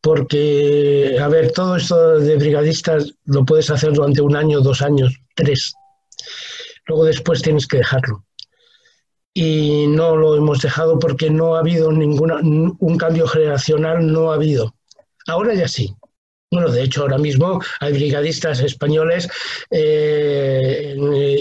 porque, 0.00 1.16
a 1.20 1.28
ver, 1.28 1.52
todo 1.52 1.76
esto 1.76 2.18
de 2.18 2.36
brigadistas 2.36 3.14
lo 3.24 3.44
puedes 3.44 3.70
hacer 3.70 3.92
durante 3.92 4.20
un 4.20 4.36
año, 4.36 4.60
dos 4.60 4.82
años, 4.82 5.14
tres. 5.34 5.74
Luego 6.86 7.04
después 7.04 7.40
tienes 7.40 7.66
que 7.66 7.78
dejarlo. 7.78 8.24
Y 9.34 9.86
no 9.86 10.16
lo 10.16 10.36
hemos 10.36 10.60
dejado 10.60 10.98
porque 10.98 11.30
no 11.30 11.54
ha 11.54 11.60
habido 11.60 11.90
ninguna, 11.90 12.40
un 12.42 12.98
cambio 12.98 13.26
generacional, 13.26 14.12
no 14.12 14.30
ha 14.30 14.34
habido. 14.34 14.74
Ahora 15.26 15.54
ya 15.54 15.68
sí, 15.68 15.94
bueno, 16.52 16.70
de 16.70 16.82
hecho, 16.82 17.00
ahora 17.00 17.16
mismo 17.16 17.62
hay 17.80 17.94
brigadistas 17.94 18.60
españoles 18.60 19.26
eh, 19.70 20.94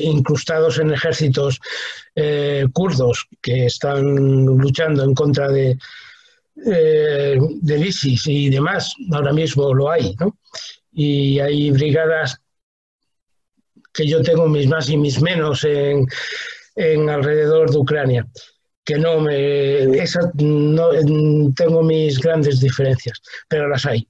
incrustados 0.03 0.79
en 0.79 0.93
ejércitos 0.93 1.59
eh, 2.15 2.65
kurdos 2.71 3.27
que 3.41 3.65
están 3.65 4.45
luchando 4.45 5.03
en 5.03 5.13
contra 5.13 5.49
de, 5.49 5.77
eh, 6.65 7.37
del 7.61 7.85
ISIS 7.85 8.25
y 8.27 8.49
demás. 8.49 8.93
Ahora 9.11 9.33
mismo 9.33 9.73
lo 9.73 9.91
hay, 9.91 10.15
¿no? 10.17 10.37
Y 10.93 11.39
hay 11.39 11.71
brigadas 11.71 12.39
que 13.91 14.07
yo 14.07 14.21
tengo 14.21 14.47
mis 14.47 14.67
más 14.67 14.89
y 14.89 14.95
mis 14.95 15.21
menos 15.21 15.65
en, 15.65 16.07
alrededor 17.09 17.69
de 17.69 17.77
Ucrania 17.77 18.25
que 18.85 18.97
no 18.97 19.19
me 19.19 19.85
no 20.35 21.53
tengo 21.53 21.83
mis 21.83 22.17
grandes 22.19 22.61
diferencias, 22.61 23.21
pero 23.49 23.67
las 23.67 23.85
hay 23.85 24.07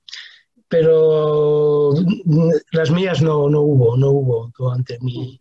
pero 0.72 1.93
las 2.72 2.91
mías 2.91 3.22
no, 3.22 3.49
no 3.49 3.59
hubo, 3.59 3.97
no 3.97 4.09
hubo 4.11 4.51
durante 4.57 4.97
mi... 5.01 5.39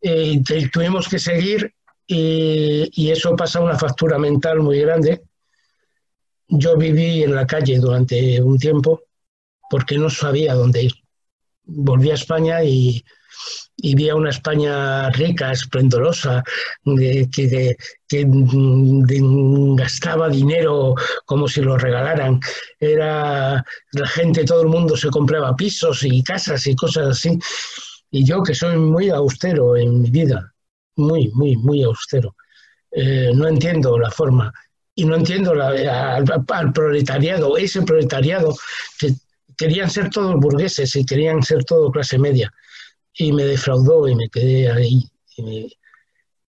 Eh, 0.00 0.40
tuvimos 0.72 1.08
que 1.08 1.18
seguir 1.18 1.74
y, 2.06 2.88
y, 2.94 3.10
eso 3.10 3.34
pasa 3.34 3.60
una 3.60 3.76
factura 3.76 4.16
mental 4.16 4.60
muy 4.60 4.78
grande. 4.78 5.22
Yo 6.46 6.76
viví 6.76 7.24
en 7.24 7.34
la 7.34 7.48
calle 7.48 7.80
durante 7.80 8.40
un 8.40 8.58
tiempo 8.58 9.02
porque 9.68 9.98
no 9.98 10.08
sabía 10.08 10.54
dónde 10.54 10.84
ir. 10.84 10.92
Volví 11.64 12.12
a 12.12 12.14
España 12.14 12.62
y, 12.62 13.04
y 13.82 13.94
vi 13.94 14.08
a 14.08 14.14
una 14.14 14.30
España 14.30 15.10
rica, 15.10 15.52
esplendorosa, 15.52 16.42
que, 16.84 17.76
gastaba 19.76 20.28
dinero 20.28 20.94
como 21.24 21.48
si 21.48 21.62
lo 21.62 21.78
regalaran. 21.78 22.40
Era 22.78 23.64
la 23.92 24.06
gente, 24.08 24.44
todo 24.44 24.62
el 24.62 24.68
mundo 24.68 24.96
se 24.96 25.10
compraba 25.10 25.56
pisos 25.56 26.02
y 26.04 26.22
casas 26.22 26.66
y 26.66 26.74
cosas 26.74 27.08
así. 27.08 27.38
Y 28.10 28.24
yo 28.24 28.42
que 28.42 28.54
soy 28.54 28.76
muy 28.76 29.08
austero 29.10 29.76
en 29.76 30.02
mi 30.02 30.10
vida, 30.10 30.52
muy, 30.96 31.30
muy, 31.32 31.56
muy 31.56 31.82
austero, 31.84 32.34
eh, 32.90 33.30
no 33.34 33.46
entiendo 33.46 33.98
la 33.98 34.10
forma 34.10 34.52
y 34.94 35.04
no 35.04 35.16
entiendo 35.16 35.52
al, 35.52 36.72
proletariado, 36.74 37.56
ese 37.56 37.82
proletariado 37.82 38.54
que 38.98 39.14
querían 39.56 39.88
ser 39.88 40.10
todos 40.10 40.34
burgueses 40.40 40.94
y 40.96 41.06
querían 41.06 41.42
ser 41.42 41.64
todo 41.64 41.90
clase 41.90 42.18
media. 42.18 42.52
Y 43.14 43.32
me 43.32 43.44
defraudó 43.44 44.08
y 44.08 44.14
me 44.14 44.28
quedé 44.28 44.70
ahí. 44.70 45.04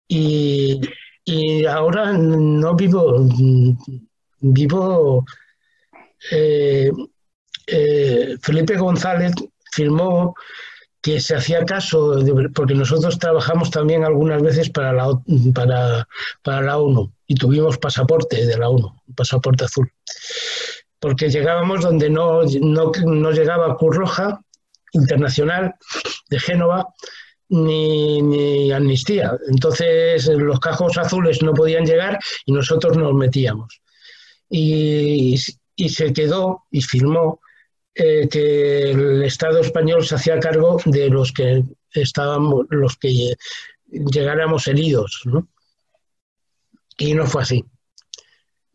Y, 0.07 0.81
y, 1.25 1.65
ahora 1.65 2.13
no 2.13 2.75
vivo, 2.75 3.27
vivo... 4.39 5.25
Eh, 6.31 6.91
eh, 7.67 8.37
Felipe 8.41 8.77
González 8.77 9.33
firmó 9.71 10.35
que 11.01 11.19
se 11.19 11.35
hacía 11.35 11.65
caso, 11.65 12.19
porque 12.53 12.75
nosotros 12.75 13.17
trabajamos 13.17 13.71
también 13.71 14.03
algunas 14.03 14.41
veces 14.41 14.69
para 14.69 14.93
la, 14.93 15.19
para, 15.53 16.07
para 16.43 16.61
la 16.61 16.77
ONU 16.77 17.11
y 17.25 17.35
tuvimos 17.35 17.77
pasaporte 17.79 18.45
de 18.45 18.57
la 18.57 18.69
ONU, 18.69 18.93
pasaporte 19.15 19.65
azul, 19.65 19.91
porque 20.99 21.29
llegábamos 21.29 21.81
donde 21.81 22.09
no, 22.09 22.43
no, 22.43 22.91
no 23.05 23.31
llegaba 23.31 23.77
Cruz 23.77 23.95
Roja 23.95 24.41
Internacional 24.91 25.75
de 26.29 26.39
Génova 26.39 26.87
ni, 27.49 28.21
ni, 28.21 28.71
amnistía. 28.71 29.37
Entonces 29.49 30.27
los 30.27 30.59
cajos 30.59 30.97
azules 30.97 31.41
no 31.41 31.53
podían 31.53 31.85
llegar 31.85 32.19
y 32.45 32.53
nosotros 32.53 32.97
nos 32.97 33.13
metíamos. 33.13 33.81
Y, 34.49 35.35
y 35.75 35.89
se 35.89 36.13
quedó 36.13 36.65
y 36.71 36.81
firmó 36.81 37.39
eh, 37.93 38.29
que 38.29 38.91
el 38.91 39.23
Estado 39.23 39.59
español 39.59 40.05
se 40.05 40.15
hacía 40.15 40.39
cargo 40.39 40.79
de 40.85 41.09
los 41.09 41.33
que 41.33 41.63
estábamos, 41.93 42.65
los 42.69 42.95
que 42.95 43.35
llegáramos 43.87 44.67
heridos, 44.67 45.21
¿no? 45.25 45.49
Y 46.97 47.13
no 47.13 47.27
fue 47.27 47.41
así. 47.41 47.65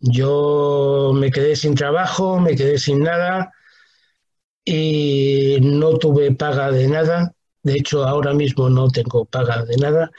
Yo 0.00 1.12
me 1.14 1.30
quedé 1.30 1.56
sin 1.56 1.74
trabajo, 1.74 2.38
me 2.40 2.54
quedé 2.56 2.78
sin 2.78 3.00
nada 3.00 3.52
y 4.66 5.58
no 5.62 5.96
tuve 5.96 6.32
paga 6.32 6.70
de 6.70 6.88
nada. 6.88 7.32
De 7.62 7.72
hecho, 7.74 8.04
ahora 8.04 8.34
mismo 8.34 8.68
no 8.68 8.90
tengo 8.90 9.24
paga 9.24 9.64
de 9.64 9.76
nada 9.78 10.10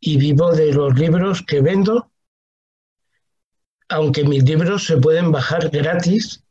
y 0.00 0.16
vivo 0.16 0.52
de 0.52 0.72
los 0.72 0.98
libros 0.98 1.42
que 1.42 1.60
vendo, 1.60 2.10
aunque 3.90 4.24
mis 4.24 4.42
libros 4.44 4.84
se 4.84 4.96
pueden 4.96 5.30
bajar 5.30 5.68
gratis 5.68 6.42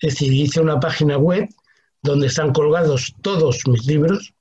es 0.00 0.14
decir, 0.14 0.32
hice 0.32 0.60
una 0.60 0.80
página 0.80 1.18
web 1.18 1.48
donde 2.02 2.28
están 2.28 2.52
colgados 2.52 3.14
todos 3.20 3.60
mis 3.68 3.86
libros 3.86 4.32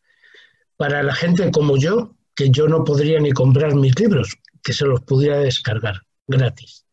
para 0.78 1.04
la 1.04 1.14
gente 1.14 1.52
como 1.52 1.78
yo, 1.78 2.16
que 2.34 2.50
yo 2.50 2.70
no 2.70 2.86
podría 2.86 3.20
ni 3.20 3.32
comprar 3.32 3.76
mis 3.76 4.00
libros, 4.00 4.38
que 4.64 4.72
se 4.72 4.86
los 4.86 5.02
pudiera 5.02 5.40
descargar 5.40 5.96
gratis, 6.28 6.86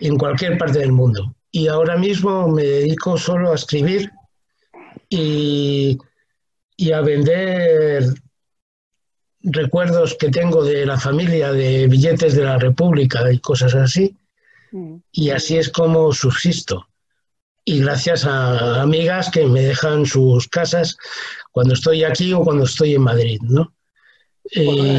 en 0.00 0.18
cualquier 0.18 0.58
parte 0.58 0.80
del 0.80 0.90
mundo. 0.90 1.36
Y 1.52 1.68
ahora 1.68 1.96
mismo 1.96 2.48
me 2.48 2.64
dedico 2.64 3.16
solo 3.16 3.52
a 3.52 3.54
escribir 3.54 4.10
y, 5.14 5.98
y 6.76 6.92
a 6.92 7.00
vender 7.00 8.04
recuerdos 9.42 10.16
que 10.18 10.30
tengo 10.30 10.64
de 10.64 10.86
la 10.86 10.98
familia, 10.98 11.52
de 11.52 11.86
billetes 11.86 12.34
de 12.34 12.44
la 12.44 12.58
República 12.58 13.30
y 13.30 13.38
cosas 13.38 13.74
así. 13.74 14.16
Mm. 14.72 14.96
Y 15.12 15.30
así 15.30 15.56
es 15.56 15.70
como 15.70 16.12
subsisto 16.12 16.86
y 17.64 17.80
gracias 17.80 18.26
a 18.26 18.82
amigas 18.82 19.30
que 19.30 19.46
me 19.46 19.62
dejan 19.62 20.04
sus 20.04 20.48
casas 20.48 20.96
cuando 21.50 21.74
estoy 21.74 22.04
aquí 22.04 22.32
o 22.32 22.42
cuando 22.42 22.64
estoy 22.64 22.94
en 22.94 23.02
Madrid, 23.02 23.40
¿no? 23.42 23.72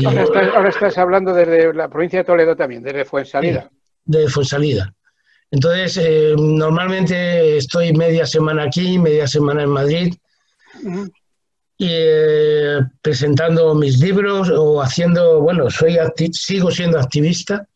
ahora, 0.07 0.70
estás, 0.70 0.97
hablando 0.97 1.32
desde 1.32 1.72
la 1.74 1.88
provincia 1.88 2.20
de 2.20 2.26
Toledo 2.26 2.55
también, 2.55 2.82
desde 2.82 3.05
Fuensalida. 3.05 3.70
de 4.05 4.28
Fuensalida. 4.28 4.95
Entonces, 5.52 5.98
eh, 5.98 6.36
normalmente 6.38 7.58
estoy 7.58 7.93
media 7.93 8.26
semana 8.26 8.64
aquí, 8.64 8.98
media 8.98 9.28
semana 9.28 9.64
en 9.64 9.70
Madrid, 9.70 10.14
y, 11.78 11.88
eh, 11.89 12.80
presentando 13.02 13.76
mis 13.76 14.00
libros 14.00 14.50
o 14.50 14.82
haciendo, 14.82 15.41
bueno, 15.41 15.70
soy 15.70 15.98
sigo 16.32 16.72
siendo 16.72 17.00
activista, 17.00 17.68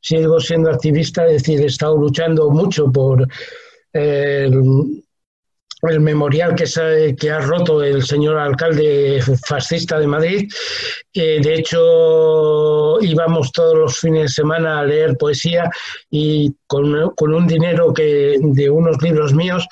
sigo 0.00 0.40
siendo 0.40 0.70
activista, 0.70 1.26
es 1.26 1.42
decir, 1.42 1.60
he 1.60 1.66
estado 1.66 1.96
luchando 1.96 2.50
mucho 2.50 2.90
por 2.90 3.26
el, 5.82 6.00
memorial 6.00 6.54
que, 6.54 7.16
que, 7.18 7.30
ha 7.30 7.40
roto 7.40 7.82
el 7.82 8.02
señor 8.02 8.38
alcalde 8.38 9.20
fascista 9.46 9.98
de 9.98 10.06
Madrid. 10.06 10.52
de 11.12 11.54
hecho, 11.54 13.00
íbamos 13.00 13.52
todos 13.52 13.76
los 13.76 13.98
fines 13.98 14.22
de 14.22 14.28
semana 14.28 14.80
a 14.80 14.84
leer 14.84 15.16
poesía 15.16 15.70
y 16.10 16.54
con, 16.66 16.94
un 17.34 17.46
dinero 17.46 17.92
que, 17.92 18.36
de 18.40 18.70
unos 18.70 19.02
libros 19.02 19.32
míos 19.34 19.66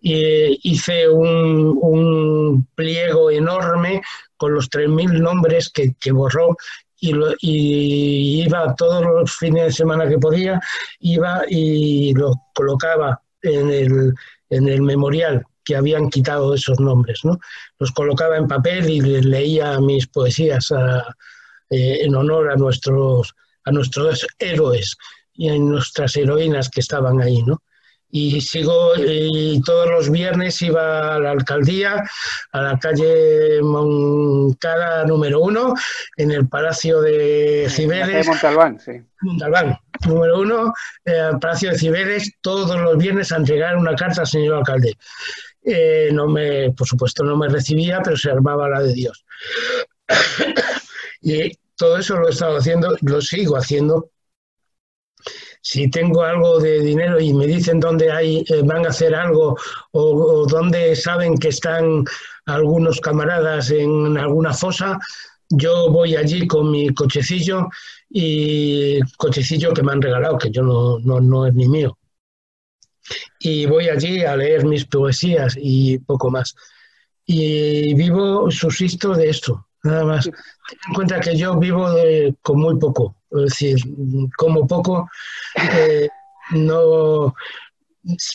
hice 0.00 1.08
un, 1.08 2.66
pliego 2.74 3.30
enorme 3.30 4.02
con 4.36 4.54
los 4.54 4.70
3.000 4.70 5.20
nombres 5.20 5.70
que, 5.70 6.12
borró 6.12 6.56
y, 6.98 7.14
y, 7.40 8.42
iba 8.44 8.74
todos 8.74 9.04
los 9.04 9.36
fines 9.36 9.64
de 9.64 9.72
semana 9.72 10.08
que 10.08 10.18
podía, 10.18 10.60
iba 11.00 11.42
y 11.48 12.14
lo 12.14 12.34
colocaba 12.54 13.20
en 13.42 13.70
el, 13.70 14.14
en 14.50 14.68
el 14.68 14.82
memorial 14.82 15.44
que 15.64 15.76
habían 15.76 16.10
quitado 16.10 16.54
esos 16.54 16.80
nombres. 16.80 17.24
¿no? 17.24 17.38
Los 17.78 17.92
colocaba 17.92 18.36
en 18.36 18.48
papel 18.48 18.90
y 18.90 19.00
leía 19.00 19.80
mis 19.80 20.06
poesías 20.06 20.72
eh, 21.70 21.98
en 22.02 22.14
honor 22.14 22.50
a 22.50 22.56
nuestros, 22.56 23.34
a 23.64 23.70
nuestros 23.70 24.26
héroes 24.38 24.96
y 25.34 25.48
a 25.48 25.56
nuestras 25.56 26.16
heroínas 26.16 26.68
que 26.68 26.80
estaban 26.80 27.20
ahí. 27.20 27.42
¿no? 27.42 27.62
y 28.12 28.40
sigo 28.40 28.92
y 28.96 29.60
todos 29.62 29.88
los 29.88 30.10
viernes 30.10 30.60
iba 30.62 31.14
a 31.14 31.18
la 31.18 31.30
alcaldía, 31.30 32.02
a 32.52 32.62
la 32.62 32.78
calle 32.78 33.62
Moncada 33.62 35.04
número 35.04 35.40
uno, 35.40 35.74
en 36.16 36.32
el 36.32 36.48
Palacio 36.48 37.00
de 37.00 37.68
Cibeles. 37.70 38.26
Montalbán, 38.26 38.80
sí. 38.80 38.92
Montalbán, 39.20 39.78
número 40.06 40.40
uno, 40.40 40.72
eh, 41.04 41.30
Palacio 41.40 41.70
de 41.70 41.78
Cibeles, 41.78 42.32
todos 42.40 42.80
los 42.80 42.96
viernes 42.96 43.32
a 43.32 43.36
entregar 43.36 43.76
una 43.76 43.94
carta 43.94 44.22
al 44.22 44.26
señor 44.26 44.58
alcalde. 44.58 44.96
Eh, 45.62 46.10
no 46.12 46.26
me, 46.26 46.72
por 46.72 46.86
supuesto, 46.86 47.22
no 47.22 47.36
me 47.36 47.48
recibía, 47.48 48.00
pero 48.02 48.16
se 48.16 48.30
armaba 48.30 48.68
la 48.68 48.80
de 48.80 48.94
Dios. 48.94 49.24
y 51.22 51.52
todo 51.76 51.98
eso 51.98 52.16
lo 52.16 52.28
he 52.28 52.30
estado 52.30 52.58
haciendo, 52.58 52.96
lo 53.02 53.20
sigo 53.20 53.56
haciendo 53.56 54.10
si 55.62 55.90
tengo 55.90 56.22
algo 56.22 56.58
de 56.58 56.80
dinero 56.80 57.20
y 57.20 57.34
me 57.34 57.46
dicen 57.46 57.80
dónde 57.80 58.10
hay, 58.10 58.44
eh, 58.48 58.62
van 58.64 58.86
a 58.86 58.90
hacer 58.90 59.14
algo 59.14 59.56
o, 59.92 60.46
dónde 60.46 60.96
saben 60.96 61.36
que 61.36 61.48
están 61.48 62.04
algunos 62.46 63.00
camaradas 63.00 63.70
en 63.70 64.16
alguna 64.16 64.54
fosa, 64.54 64.98
yo 65.50 65.90
voy 65.90 66.16
allí 66.16 66.46
con 66.46 66.70
mi 66.70 66.88
cochecillo 66.94 67.68
y 68.08 69.00
cochecillo 69.16 69.72
que 69.72 69.82
me 69.82 69.92
han 69.92 70.02
regalado, 70.02 70.38
que 70.38 70.50
yo 70.50 70.62
no, 70.62 70.98
no, 71.00 71.20
no 71.20 71.46
es 71.46 71.54
ni 71.54 71.68
mío. 71.68 71.98
Y 73.40 73.66
voy 73.66 73.88
allí 73.88 74.22
a 74.22 74.36
leer 74.36 74.64
mis 74.64 74.84
poesías 74.84 75.56
y 75.60 75.98
poco 75.98 76.30
más. 76.30 76.54
Y 77.26 77.94
vivo, 77.94 78.50
subsisto 78.50 79.14
de 79.14 79.30
esto, 79.30 79.66
nada 79.82 80.04
más. 80.04 80.24
Ten 80.24 80.34
en 80.88 80.94
cuenta 80.94 81.20
que 81.20 81.36
yo 81.36 81.58
vivo 81.58 81.88
con 82.42 82.60
muy 82.60 82.78
poco, 82.78 83.16
es 83.30 83.42
decir, 83.42 83.78
como 84.36 84.66
poco, 84.66 85.08
eh, 85.56 86.08
no, 86.52 87.34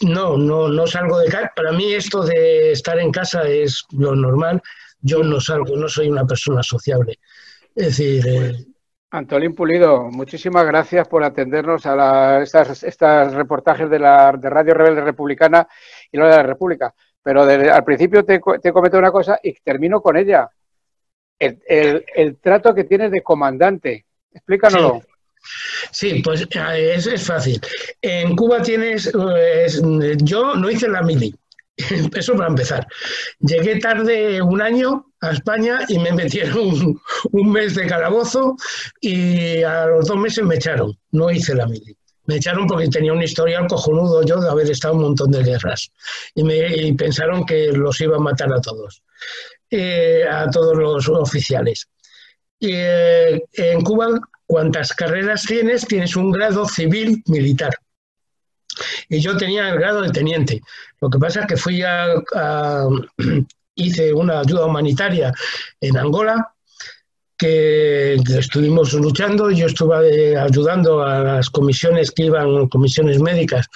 no, 0.01 0.38
no, 0.38 0.68
no 0.68 0.88
salgo 0.88 1.20
de 1.20 1.30
casa. 1.30 1.51
Para 1.55 1.72
mí 1.72 1.93
esto 1.93 2.24
de 2.24 2.72
estar 2.72 2.99
en 2.99 3.11
casa 3.11 3.47
es 3.47 3.86
lo 3.91 4.16
normal. 4.16 4.61
Yo 5.06 5.24
no 5.24 5.39
salgo, 5.39 5.78
no 5.78 5.88
soy 5.88 6.10
una 6.10 6.26
persona 6.26 6.64
sociable. 6.64 7.20
Es 7.76 7.86
decir... 7.86 8.28
Eh, 8.28 8.66
Antolín 9.12 9.53
Pulido, 9.53 10.10
muchísimas 10.10 10.66
gracias 10.66 11.08
por 11.08 11.24
atendernos 11.24 11.86
a 11.86 12.41
estas, 12.41 12.84
estas, 12.84 13.34
reportajes 13.34 13.88
de 13.88 13.99
la 13.99 14.34
de 14.34 14.49
Radio 14.49 14.74
Rebelde 14.74 15.01
Republicana 15.01 15.68
y 16.12 16.18
lo 16.18 16.26
de 16.28 16.36
la 16.36 16.43
República. 16.43 16.93
Pero 17.22 17.43
al 17.43 17.84
principio 17.84 18.26
te, 18.26 18.41
te 18.62 18.74
comento 18.74 18.97
una 18.97 19.12
cosa 19.12 19.39
y 19.41 19.53
termino 19.53 20.01
con 20.01 20.18
ella 20.18 20.49
el, 21.39 22.38
trato 22.41 22.74
que 22.74 22.86
tienes 22.86 23.12
de 23.12 23.22
comandante. 23.22 24.06
Explícanoslo. 24.34 25.03
Sí. 25.91 26.22
pues 26.24 26.41
eh, 26.41 26.93
es, 26.95 27.06
es, 27.06 27.26
fácil. 27.26 27.62
En 28.01 28.36
Cuba 28.36 28.62
tienes, 28.62 29.12
yo 30.18 30.56
no 30.56 30.70
hice 30.70 30.89
la 30.89 31.03
mili, 31.03 31.34
eso 32.16 32.36
para 32.36 32.50
empezar. 32.50 32.88
Llegué 33.40 33.80
tarde 33.80 34.42
un 34.42 34.62
año 34.62 35.08
a 35.22 35.32
España 35.32 35.80
y 35.88 36.00
me 36.00 36.12
metieron 36.12 37.00
un, 37.32 37.52
mes 37.52 37.76
de 37.76 37.88
calabozo 37.88 38.56
y 39.02 39.62
a 39.64 39.86
los 39.88 40.08
dos 40.08 40.18
meses 40.18 40.44
me 40.44 40.56
echaron, 40.56 40.98
no 41.12 41.30
hice 41.30 41.56
la 41.56 41.68
mili. 41.68 41.96
Me 42.28 42.38
echaron 42.38 42.66
porque 42.66 42.88
tenía 42.88 43.14
un 43.14 43.22
historial 43.22 43.68
cojonudo 43.68 44.24
yo 44.24 44.40
de 44.40 44.50
haber 44.50 44.70
estado 44.72 44.96
un 44.96 45.02
montón 45.02 45.32
de 45.32 45.44
guerras. 45.44 45.92
Y, 46.34 46.44
me, 46.44 46.94
pensaron 46.98 47.46
que 47.46 47.68
los 47.72 48.02
iba 48.02 48.16
a 48.16 48.20
matar 48.20 48.52
a 48.52 48.62
todos, 48.62 49.04
eh, 49.70 50.24
a 50.28 50.50
todos 50.50 50.76
los 50.76 51.08
oficiales. 51.10 51.88
Y 52.60 52.72
eh, 52.72 53.44
en 53.54 53.82
Cuba, 53.82 54.08
cuantas 54.48 54.92
carreras 54.94 55.44
tienes, 55.44 55.86
tienes 55.86 56.16
un 56.16 56.32
grado 56.32 56.68
civil 56.68 57.22
militar. 57.28 57.76
Y 59.10 59.20
yo 59.20 59.38
tenía 59.38 59.70
el 59.70 59.80
grado 59.80 60.02
de 60.02 60.12
teniente. 60.12 60.62
Lo 61.02 61.10
que 61.10 61.20
pasa 61.20 61.42
es 61.42 61.48
que 61.48 61.58
fui 61.58 61.82
a 61.84 62.08
hice 63.76 64.14
una 64.14 64.40
ayuda 64.40 64.66
humanitaria 64.66 65.34
en 65.82 65.98
Angola 65.98 66.52
que 67.38 68.14
estuvimos 68.14 68.94
luchando, 68.94 69.52
yo 69.52 69.66
estuve 69.66 70.38
ayudando 70.38 71.04
a 71.04 71.20
las 71.20 71.50
comisiones 71.50 72.12
que 72.12 72.24
iban, 72.26 72.70
comisiones 72.70 73.20
médicas, 73.20 73.68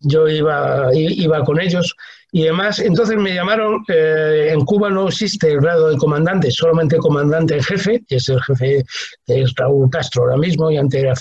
yo 0.00 0.26
iba, 0.28 0.88
iba 0.94 1.44
con 1.44 1.60
ellos 1.60 1.94
y 2.30 2.44
además, 2.44 2.78
entonces 2.78 3.18
me 3.18 3.34
llamaron, 3.34 3.84
eh, 3.88 4.48
en 4.52 4.64
Cuba 4.64 4.88
no 4.88 5.08
existe 5.08 5.52
el 5.52 5.60
grado 5.60 5.90
de 5.90 5.98
comandante, 5.98 6.50
solamente 6.50 6.96
comandante 6.96 7.56
en 7.56 7.62
jefe, 7.62 8.02
que 8.08 8.16
es 8.16 8.30
el 8.30 8.42
jefe 8.42 8.82
de 9.26 9.46
Raúl 9.56 9.90
Castro 9.90 10.22
ahora 10.22 10.38
mismo 10.38 10.70
y 10.70 10.78
antes 10.78 11.02
era 11.02 11.12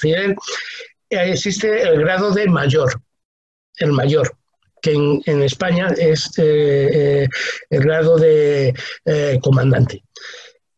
eh, 1.10 1.32
existe 1.32 1.82
el 1.82 2.00
grado 2.00 2.32
de 2.32 2.48
mayor, 2.48 3.02
el 3.82 3.92
mayor 3.92 4.32
que 4.82 4.94
en, 4.94 5.44
España 5.44 5.90
es 5.96 6.32
eh, 6.38 7.28
el 7.70 7.84
grado 7.84 8.18
de 8.18 8.74
comandante. 9.44 10.02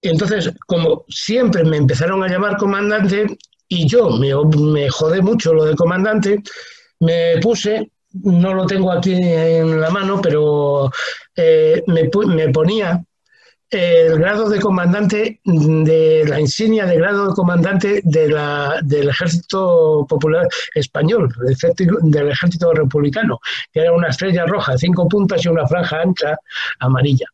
Entonces, 0.04 0.52
como 0.68 1.06
siempre 1.08 1.64
me 1.64 1.78
empezaron 1.78 2.22
a 2.24 2.28
llamar 2.28 2.58
comandante 2.58 3.26
y 3.70 3.88
yo 3.88 4.10
me, 4.10 4.90
jodé 4.90 5.22
mucho 5.22 5.54
lo 5.54 5.64
de 5.64 5.76
comandante, 5.76 6.44
me 7.00 7.38
puse, 7.42 7.90
no 8.12 8.54
lo 8.54 8.66
tengo 8.66 8.92
aquí 8.92 9.14
en 9.14 9.80
la 9.80 9.90
mano, 9.90 10.20
pero 10.22 10.92
eh, 11.38 11.82
me, 11.88 12.10
ponía 12.50 13.02
el 13.74 14.20
grado 14.20 14.50
de 14.50 14.60
comandante 14.60 15.40
de 15.44 16.26
la 16.28 16.40
insignia 16.40 16.86
de 16.86 16.98
grado 16.98 17.30
de 17.30 17.34
comandante 17.34 18.02
de 18.04 18.30
la, 18.30 18.80
del 18.84 19.10
Ejército 19.10 20.06
Popular 20.08 20.48
Español, 20.76 21.34
del 22.04 22.30
Ejército 22.30 22.74
Republicano, 22.74 23.40
que 23.72 23.82
era 23.82 23.94
una 23.94 24.10
estrella 24.10 24.46
roja, 24.46 24.78
cinco 24.78 25.08
puntas 25.08 25.44
y 25.44 25.50
una 25.50 25.68
franja 25.68 26.02
ancha 26.02 26.38
amarilla. 26.80 27.26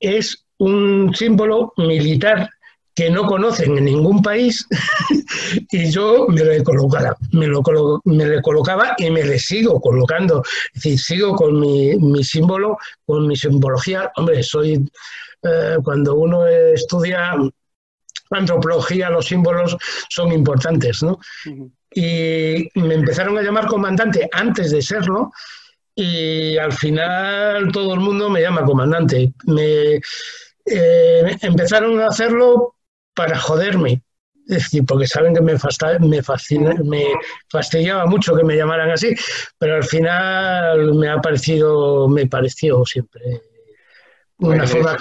Es 0.00 0.44
un 0.58 1.14
símbolo 1.14 1.72
militar 1.76 2.50
que 2.98 3.10
no 3.10 3.26
conocen 3.26 3.78
en 3.78 3.84
ningún 3.84 4.22
país 4.22 4.66
y 5.70 5.88
yo 5.92 6.26
me 6.26 6.42
lo 6.42 6.64
colocaba, 6.64 7.16
me 7.30 7.46
lo 7.46 7.62
me 8.06 8.26
le 8.26 8.42
colocaba 8.42 8.96
y 8.98 9.08
me 9.08 9.22
le 9.22 9.38
sigo 9.38 9.80
colocando. 9.80 10.42
Es 10.74 10.82
decir, 10.82 10.98
sigo 10.98 11.36
con 11.36 11.60
mi, 11.60 11.94
mi 11.94 12.24
símbolo, 12.24 12.76
con 13.06 13.28
mi 13.28 13.36
simbología. 13.36 14.10
Hombre, 14.16 14.42
soy, 14.42 14.84
eh, 15.42 15.76
cuando 15.82 16.14
uno 16.16 16.46
estudia 16.46 17.34
antropología, 18.30 19.10
los 19.10 19.26
símbolos 19.26 19.76
son 20.08 20.32
importantes, 20.32 21.02
¿no? 21.02 21.18
Y 21.90 22.68
me 22.74 22.94
empezaron 22.94 23.38
a 23.38 23.42
llamar 23.42 23.66
comandante 23.66 24.28
antes 24.32 24.70
de 24.70 24.82
serlo 24.82 25.32
y 25.94 26.56
al 26.58 26.72
final 26.72 27.72
todo 27.72 27.94
el 27.94 28.00
mundo 28.00 28.28
me 28.28 28.42
llama 28.42 28.64
comandante. 28.64 29.32
Me, 29.46 29.94
eh, 30.66 31.36
empezaron 31.40 32.00
a 32.00 32.08
hacerlo 32.08 32.76
para 33.14 33.38
joderme. 33.38 34.02
Es 34.46 34.64
decir, 34.64 34.84
porque 34.86 35.06
saben 35.06 35.34
que 35.34 35.42
me, 35.42 35.54
me, 36.00 36.22
fascina, 36.22 36.74
me 36.82 37.04
fastidiaba 37.50 38.06
mucho 38.06 38.34
que 38.34 38.44
me 38.44 38.56
llamaran 38.56 38.90
así, 38.90 39.14
pero 39.58 39.76
al 39.76 39.84
final 39.84 40.94
me 40.94 41.10
ha 41.10 41.20
parecido, 41.20 42.08
me 42.08 42.26
pareció 42.26 42.82
siempre 42.86 43.42
una 44.38 44.66
forma 44.66 44.96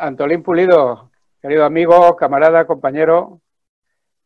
Antolín 0.00 0.42
Pulido, 0.42 1.10
querido 1.40 1.64
amigo, 1.64 2.16
camarada, 2.16 2.66
compañero, 2.66 3.40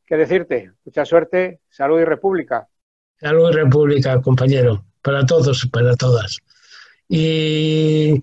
¿qué 0.07 0.16
decirte? 0.16 0.72
Mucha 0.84 1.05
suerte, 1.05 1.61
salud 1.70 2.00
y 2.00 2.05
república. 2.05 2.68
Salud 3.18 3.50
y 3.50 3.55
república, 3.55 4.20
compañero, 4.20 4.84
para 5.00 5.24
todos 5.24 5.64
y 5.64 5.68
para 5.68 5.94
todas. 5.96 6.38
Y 7.09 8.20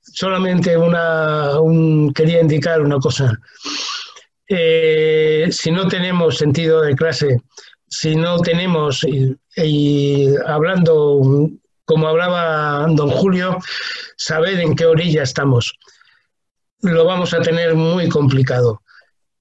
solamente 0.00 0.76
una, 0.76 1.52
quería 2.14 2.40
indicar 2.40 2.82
una 2.82 2.98
cosa. 2.98 3.32
Eh, 4.46 5.48
si 5.50 5.70
no 5.70 5.88
tenemos 5.88 6.36
sentido 6.36 6.82
de 6.82 6.94
clase, 6.94 7.38
si 7.88 8.14
no 8.14 8.38
tenemos, 8.40 9.04
y, 9.56 10.34
hablando 10.46 11.48
como 11.84 12.08
hablaba 12.08 12.86
don 12.88 13.10
Julio, 13.10 13.58
saber 14.16 14.60
en 14.60 14.74
qué 14.74 14.86
orilla 14.86 15.22
estamos, 15.22 15.78
lo 16.80 17.04
vamos 17.04 17.34
a 17.34 17.40
tener 17.40 17.74
muy 17.74 18.08
complicado. 18.08 18.82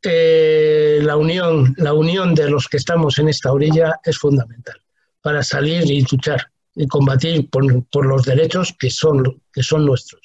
Eh, 0.01 0.99
la, 1.01 1.15
unión, 1.15 1.73
la 1.77 1.93
unión 1.93 2.35
de 2.35 2.49
los 2.49 2.67
que 2.67 2.77
estamos 2.77 3.19
en 3.19 3.29
esta 3.29 3.51
orilla 3.51 3.99
es 4.03 4.17
fundamental 4.17 4.75
para 5.21 5.41
salir 5.43 5.89
y 5.89 6.01
luchar 6.01 6.51
y 6.75 6.87
combatir 6.87 7.49
por, 7.49 7.85
por 7.87 8.05
los 8.05 8.23
derechos 8.23 8.75
que 8.77 8.89
son, 8.89 9.41
que 9.53 9.63
son 9.63 9.85
nuestros. 9.85 10.21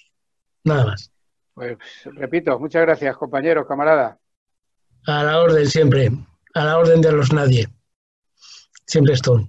Nada 0.64 0.86
más. 0.86 1.12
Pues 1.54 1.76
repito, 2.04 2.58
muchas 2.58 2.82
gracias, 2.82 3.16
compañero, 3.16 3.66
camarada. 3.66 4.18
A 5.06 5.24
la 5.24 5.40
orden 5.40 5.66
siempre, 5.68 6.10
a 6.54 6.64
la 6.64 6.78
orden 6.78 7.00
de 7.00 7.12
los 7.12 7.32
nadie. 7.32 7.68
Siempre 8.86 9.14
estoy. 9.14 9.48